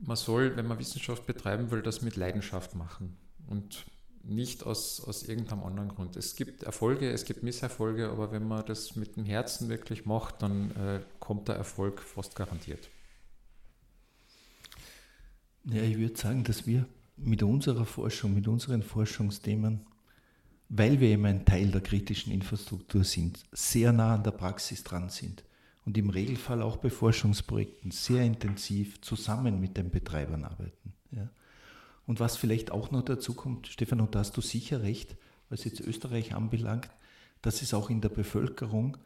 [0.00, 3.86] man soll, wenn man Wissenschaft betreiben will, das mit Leidenschaft machen und
[4.22, 6.16] nicht aus, aus irgendeinem anderen Grund.
[6.16, 10.42] Es gibt Erfolge, es gibt Misserfolge, aber wenn man das mit dem Herzen wirklich macht,
[10.42, 12.90] dann äh, kommt der Erfolg fast garantiert.
[15.64, 16.86] Ja, ich würde sagen, dass wir
[17.16, 19.86] mit unserer Forschung, mit unseren Forschungsthemen,
[20.68, 25.08] weil wir eben ein Teil der kritischen Infrastruktur sind, sehr nah an der Praxis dran
[25.08, 25.42] sind
[25.88, 30.92] und im Regelfall auch bei Forschungsprojekten sehr intensiv zusammen mit den Betreibern arbeiten.
[31.12, 31.30] Ja.
[32.04, 35.16] Und was vielleicht auch noch dazu kommt, Stefan, und da hast du sicher recht,
[35.48, 36.90] was jetzt Österreich anbelangt,
[37.40, 38.98] dass es auch in der Bevölkerung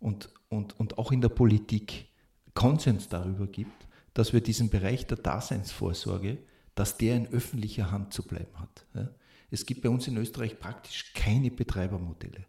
[0.00, 2.06] und, und, und auch in der Politik
[2.52, 6.38] Konsens darüber gibt, dass wir diesen Bereich der Daseinsvorsorge,
[6.74, 8.84] dass der in öffentlicher Hand zu bleiben hat.
[8.94, 9.08] Ja.
[9.52, 12.44] Es gibt bei uns in Österreich praktisch keine Betreibermodelle.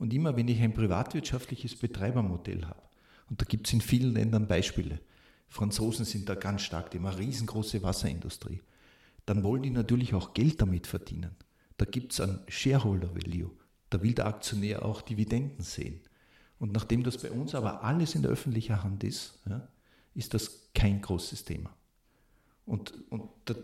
[0.00, 2.82] Und immer wenn ich ein privatwirtschaftliches Betreibermodell habe,
[3.32, 5.00] und da gibt es in vielen Ländern Beispiele.
[5.48, 8.60] Franzosen sind da ganz stark, die haben eine riesengroße Wasserindustrie.
[9.24, 11.34] Dann wollen die natürlich auch Geld damit verdienen.
[11.78, 13.50] Da gibt es ein Shareholder Value.
[13.88, 16.02] Da will der Aktionär auch Dividenden sehen.
[16.58, 19.66] Und nachdem das bei uns aber alles in der öffentlichen Hand ist, ja,
[20.14, 21.74] ist das kein großes Thema.
[22.66, 23.54] Und, und da,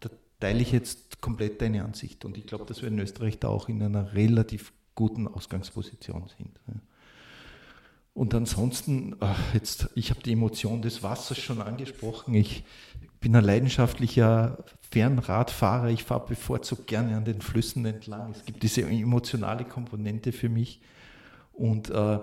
[0.00, 0.08] da,
[0.40, 2.24] teile ich jetzt komplett deine Ansicht.
[2.24, 6.58] Und ich glaube, dass wir in Österreich da auch in einer relativ guten Ausgangsposition sind.
[6.66, 6.80] Ja.
[8.16, 9.14] Und ansonsten,
[9.52, 12.32] jetzt, ich habe die Emotion des Wassers schon angesprochen.
[12.32, 12.64] Ich
[13.20, 15.90] bin ein leidenschaftlicher Fernradfahrer.
[15.90, 18.30] Ich fahre bevorzugt gerne an den Flüssen entlang.
[18.30, 20.80] Es gibt diese emotionale Komponente für mich.
[21.52, 22.18] Und, äh,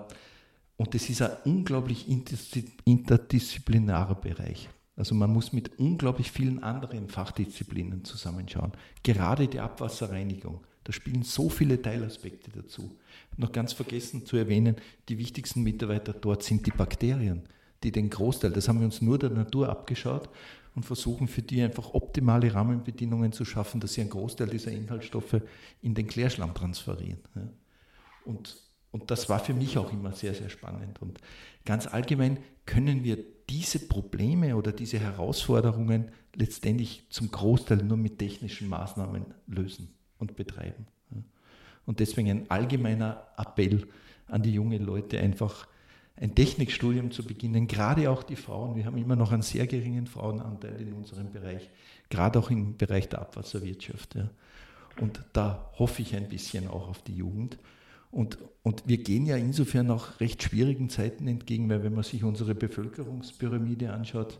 [0.78, 4.68] und ist ein unglaublich interdisziplinarer Bereich.
[4.96, 8.72] Also man muss mit unglaublich vielen anderen Fachdisziplinen zusammenschauen.
[9.04, 10.58] Gerade die Abwasserreinigung.
[10.82, 12.98] Da spielen so viele Teilaspekte dazu.
[13.36, 14.76] Noch ganz vergessen zu erwähnen,
[15.08, 17.42] die wichtigsten Mitarbeiter dort sind die Bakterien,
[17.82, 20.28] die den Großteil, das haben wir uns nur der Natur abgeschaut
[20.74, 25.40] und versuchen für die einfach optimale Rahmenbedingungen zu schaffen, dass sie einen Großteil dieser Inhaltsstoffe
[25.82, 27.20] in den Klärschlamm transferieren.
[28.24, 28.56] Und,
[28.90, 31.00] und das war für mich auch immer sehr, sehr spannend.
[31.00, 31.18] Und
[31.64, 33.18] ganz allgemein können wir
[33.48, 40.86] diese Probleme oder diese Herausforderungen letztendlich zum Großteil nur mit technischen Maßnahmen lösen und betreiben.
[41.86, 43.86] Und deswegen ein allgemeiner Appell
[44.28, 45.66] an die jungen Leute, einfach
[46.16, 48.76] ein Technikstudium zu beginnen, gerade auch die Frauen.
[48.76, 51.68] Wir haben immer noch einen sehr geringen Frauenanteil in unserem Bereich,
[52.08, 54.14] gerade auch im Bereich der Abwasserwirtschaft.
[54.14, 54.30] Ja.
[55.00, 57.58] Und da hoffe ich ein bisschen auch auf die Jugend.
[58.12, 62.22] Und, und wir gehen ja insofern auch recht schwierigen Zeiten entgegen, weil wenn man sich
[62.22, 64.38] unsere Bevölkerungspyramide anschaut,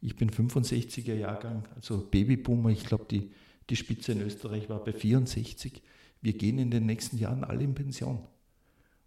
[0.00, 3.30] ich bin 65er Jahrgang, also Babyboomer, ich glaube, die,
[3.68, 5.82] die Spitze in Österreich war bei 64.
[6.22, 8.26] Wir gehen in den nächsten Jahren alle in Pension.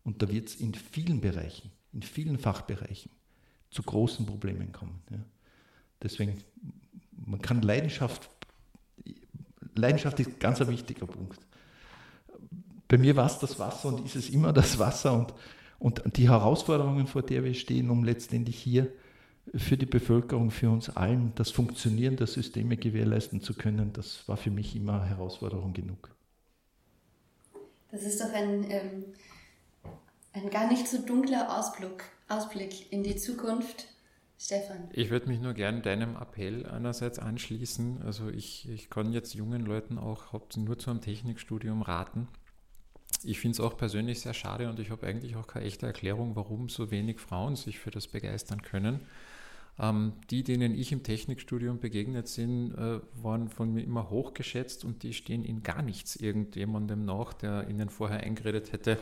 [0.03, 3.12] Und da wird es in vielen Bereichen in vielen Fachbereichen
[3.72, 5.01] zu großen Problemen kommen.
[5.10, 5.18] Ja.
[6.01, 6.38] Deswegen,
[7.12, 8.30] man kann Leidenschaft,
[9.76, 11.39] Leidenschaft ist ganz ein wichtiger Punkt.
[12.88, 15.34] Bei mir war es das Wasser und ist es immer das Wasser und,
[15.80, 18.88] und die Herausforderungen, vor der wir stehen, um letztendlich hier
[19.55, 24.38] für die Bevölkerung, für uns allen das Funktionieren der Systeme gewährleisten zu können, das war
[24.38, 26.16] für mich immer Herausforderung genug.
[27.92, 29.06] Das ist doch ein ähm,
[30.34, 33.88] ein gar nicht so dunkler Ausblick, Ausblick in die Zukunft.
[34.42, 34.90] Stefan.
[34.94, 38.02] Ich würde mich nur gerne deinem Appell einerseits anschließen.
[38.04, 42.30] Also ich, ich kann jetzt jungen Leuten auch nur zu einem Technikstudium raten.
[43.22, 46.38] Ich finde es auch persönlich sehr schade und ich habe eigentlich auch keine echte Erklärung,
[46.38, 49.02] warum so wenig Frauen sich für das begeistern können.
[49.82, 55.04] Ähm, die, denen ich im Technikstudium begegnet bin, äh, waren von mir immer hochgeschätzt und
[55.04, 59.00] die stehen in gar nichts irgendjemandem nach, der ihnen vorher eingeredet hätte,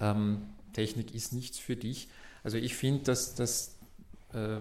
[0.00, 0.42] ähm,
[0.72, 2.08] Technik ist nichts für dich.
[2.42, 3.78] Also ich finde, dass, dass
[4.32, 4.58] äh,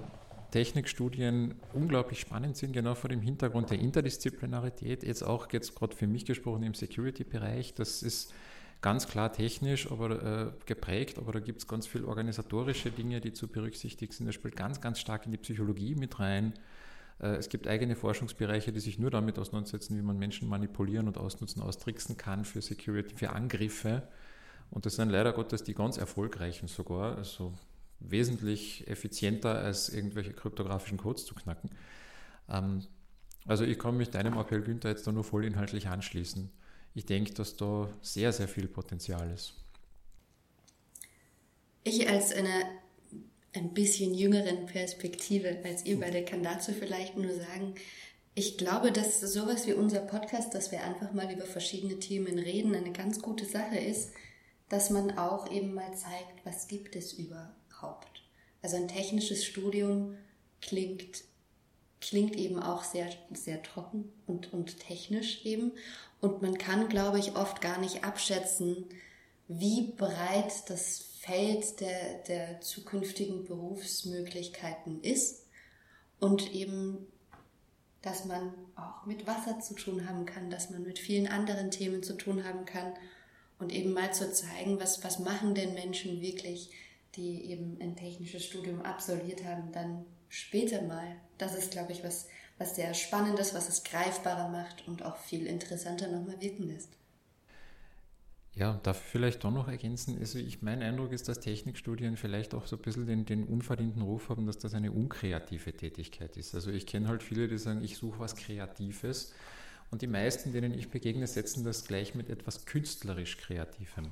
[0.52, 5.04] Technikstudien unglaublich spannend sind, genau vor dem Hintergrund der Interdisziplinarität.
[5.04, 7.74] Jetzt auch jetzt gerade für mich gesprochen im Security-Bereich.
[7.74, 8.34] Das ist
[8.82, 13.34] ganz klar technisch aber äh, geprägt, aber da gibt es ganz viele organisatorische Dinge, die
[13.34, 14.28] zu berücksichtigen sind.
[14.28, 16.53] Das spielt ganz, ganz stark in die Psychologie mit rein.
[17.19, 21.17] Äh, es gibt eigene Forschungsbereiche, die sich nur damit auseinandersetzen, wie man Menschen manipulieren und
[21.17, 24.07] ausnutzen, austricksen kann für Security, für Angriffe.
[24.69, 27.53] Und das sind leider Gottes die ganz erfolgreichen sogar, also
[27.99, 31.71] wesentlich effizienter als irgendwelche kryptografischen Codes zu knacken.
[32.49, 32.84] Ähm,
[33.45, 36.51] also ich kann mich deinem Appell, Günther, jetzt da nur voll inhaltlich anschließen.
[36.98, 39.54] Ich denke, dass da sehr, sehr viel Potenzial ist.
[41.84, 42.66] Ich als eine
[43.54, 47.76] ein bisschen jüngeren Perspektive als ihr beide kann dazu vielleicht nur sagen,
[48.34, 52.74] ich glaube, dass sowas wie unser Podcast, dass wir einfach mal über verschiedene Themen reden,
[52.74, 54.10] eine ganz gute Sache ist,
[54.68, 58.24] dass man auch eben mal zeigt, was gibt es überhaupt.
[58.64, 60.18] Also ein technisches Studium
[60.62, 61.26] klingt,
[62.02, 65.74] klingt eben auch sehr, sehr trocken und, und technisch eben.
[66.20, 68.86] Und man kann, glaube ich, oft gar nicht abschätzen,
[69.47, 75.45] wie breit das Feld der, der zukünftigen Berufsmöglichkeiten ist
[76.20, 77.07] und eben,
[78.01, 82.03] dass man auch mit Wasser zu tun haben kann, dass man mit vielen anderen Themen
[82.03, 82.93] zu tun haben kann
[83.59, 86.72] und eben mal zu zeigen, was, was machen denn Menschen wirklich,
[87.15, 91.15] die eben ein technisches Studium absolviert haben, dann später mal.
[91.38, 92.27] Das ist, glaube ich, was,
[92.57, 96.89] was sehr Spannendes, was es greifbarer macht und auch viel interessanter nochmal wirken lässt.
[98.55, 100.17] Ja, darf ich vielleicht doch noch ergänzen?
[100.19, 104.01] Also ich, mein Eindruck ist, dass Technikstudien vielleicht auch so ein bisschen den, den unverdienten
[104.01, 106.55] Ruf haben, dass das eine unkreative Tätigkeit ist.
[106.55, 109.31] Also ich kenne halt viele, die sagen, ich suche was Kreatives
[109.91, 114.11] und die meisten, denen ich begegne, setzen das gleich mit etwas künstlerisch Kreativem.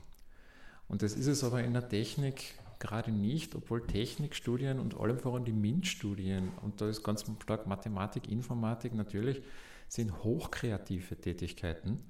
[0.88, 5.46] Und das ist es aber in der Technik gerade nicht, obwohl Technikstudien und allem voran
[5.46, 9.42] die MINT-Studien, und da ist ganz stark Mathematik, Informatik natürlich,
[9.88, 12.04] sind hochkreative Tätigkeiten.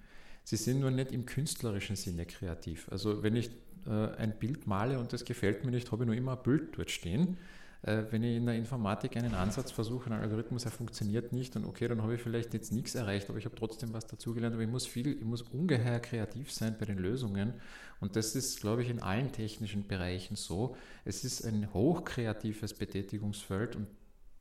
[0.44, 2.88] Sie sind nur nicht im künstlerischen Sinne kreativ.
[2.92, 3.50] Also wenn ich
[3.88, 6.78] äh, ein Bild male und das gefällt mir nicht, habe ich nur immer ein Bild
[6.78, 7.38] dort stehen.
[7.82, 11.66] Äh, wenn ich in der Informatik einen Ansatz versuche, einen Algorithmus, er funktioniert nicht, dann
[11.66, 14.54] okay, dann habe ich vielleicht jetzt nichts erreicht, aber ich habe trotzdem was dazugelernt.
[14.54, 17.54] Aber ich muss viel, ich muss ungeheuer kreativ sein bei den Lösungen.
[18.00, 20.76] Und das ist, glaube ich, in allen technischen Bereichen so.
[21.06, 23.88] Es ist ein hochkreatives Betätigungsfeld und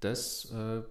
[0.01, 0.82] das äh,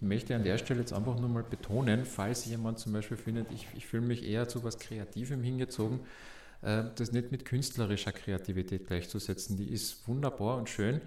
[0.00, 3.66] möchte an der Stelle jetzt einfach nur mal betonen, falls jemand zum Beispiel findet, ich,
[3.74, 6.00] ich fühle mich eher zu was Kreativem hingezogen,
[6.62, 9.56] äh, das nicht mit künstlerischer Kreativität gleichzusetzen.
[9.56, 11.00] Die ist wunderbar und schön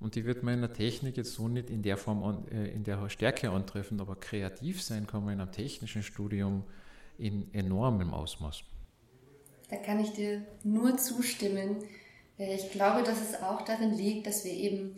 [0.00, 2.68] und die wird man in der Technik jetzt so nicht in der Form, an, äh,
[2.68, 6.64] in der Stärke antreffen, aber kreativ sein kann man in einem technischen Studium
[7.18, 8.62] in enormem Ausmaß.
[9.68, 11.84] Da kann ich dir nur zustimmen.
[12.38, 14.96] Äh, ich glaube, dass es auch darin liegt, dass wir eben,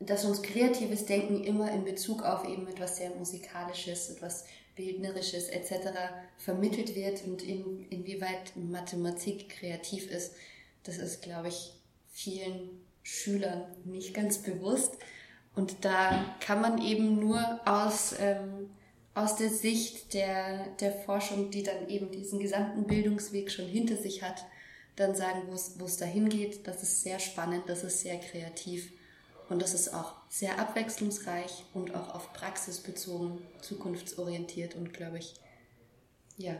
[0.00, 4.44] dass uns kreatives Denken immer in Bezug auf eben etwas sehr Musikalisches, etwas
[4.76, 5.88] Bildnerisches etc.
[6.36, 10.34] vermittelt wird und in, inwieweit Mathematik kreativ ist,
[10.82, 11.72] das ist, glaube ich,
[12.12, 14.96] vielen Schülern nicht ganz bewusst.
[15.54, 18.70] Und da kann man eben nur aus, ähm,
[19.14, 24.22] aus der Sicht der, der Forschung, die dann eben diesen gesamten Bildungsweg schon hinter sich
[24.22, 24.44] hat,
[24.96, 26.66] dann sagen, wo es dahin geht.
[26.66, 28.90] Das ist sehr spannend, das ist sehr kreativ
[29.48, 35.34] und das ist auch sehr abwechslungsreich und auch auf Praxis bezogen, zukunftsorientiert und glaube ich,
[36.36, 36.56] ja,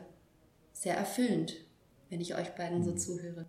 [0.72, 1.55] sehr erfüllend,
[2.10, 2.98] wenn ich euch beiden so mhm.
[2.98, 3.47] zuhöre.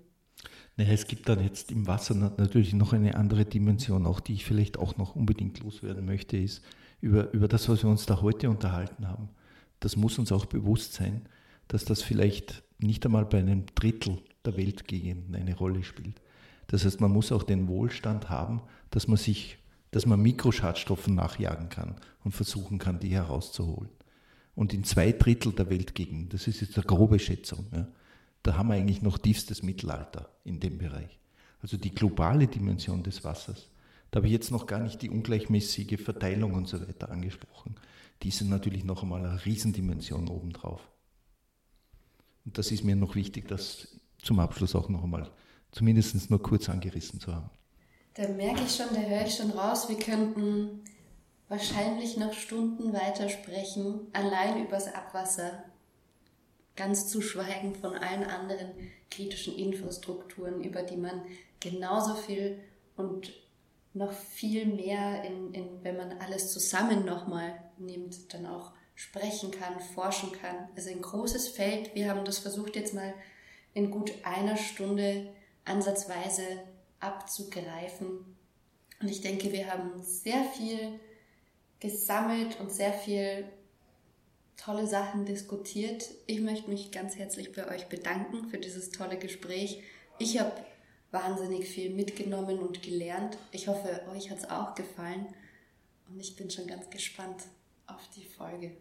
[0.77, 4.45] Naja, es gibt dann jetzt im Wasser natürlich noch eine andere Dimension, auch die ich
[4.45, 6.63] vielleicht auch noch unbedingt loswerden möchte, ist
[7.01, 9.29] über, über das, was wir uns da heute unterhalten haben.
[9.79, 11.27] Das muss uns auch bewusst sein,
[11.67, 16.21] dass das vielleicht nicht einmal bei einem Drittel der Weltgegenden eine Rolle spielt.
[16.67, 18.61] Das heißt, man muss auch den Wohlstand haben,
[18.91, 19.57] dass man sich,
[19.91, 23.89] dass man Mikroschadstoffen nachjagen kann und versuchen kann, die herauszuholen.
[24.55, 27.87] Und in zwei Drittel der Weltgegenden, das ist jetzt eine grobe Schätzung, ja,
[28.41, 31.19] da haben wir eigentlich noch tiefstes Mittelalter in dem Bereich.
[31.61, 33.69] Also die globale Dimension des Wassers.
[34.11, 37.75] Da habe ich jetzt noch gar nicht die ungleichmäßige Verteilung und so weiter angesprochen.
[38.23, 40.87] Die sind natürlich noch einmal eine Riesendimension obendrauf.
[42.45, 45.29] Und das ist mir noch wichtig, das zum Abschluss auch noch einmal
[45.71, 47.49] zumindest nur kurz angerissen zu haben.
[48.13, 50.81] Da merke ich schon, da höre ich schon raus, wir könnten
[51.49, 55.65] wahrscheinlich noch Stunden weiter sprechen, allein übers Abwasser
[56.75, 58.71] ganz zu schweigen von allen anderen
[59.11, 61.21] kritischen Infrastrukturen, über die man
[61.59, 62.59] genauso viel
[62.95, 63.33] und
[63.95, 69.79] noch viel mehr, in, in, wenn man alles zusammen nochmal nimmt, dann auch sprechen kann,
[69.79, 70.67] forschen kann.
[70.75, 71.95] Also ein großes Feld.
[71.95, 73.13] Wir haben das versucht jetzt mal
[73.73, 76.43] in gut einer Stunde ansatzweise
[76.99, 78.35] abzugreifen.
[79.01, 80.99] Und ich denke, wir haben sehr viel
[81.79, 83.45] gesammelt und sehr viel
[84.57, 86.09] tolle Sachen diskutiert.
[86.27, 89.83] Ich möchte mich ganz herzlich bei euch bedanken für dieses tolle Gespräch.
[90.19, 90.53] Ich habe
[91.15, 93.37] wahnsinnig viel mitgenommen und gelernt.
[93.51, 95.25] Ich hoffe, euch hat es auch gefallen.
[96.09, 97.43] Und ich bin schon ganz gespannt
[97.87, 98.71] auf die Folge.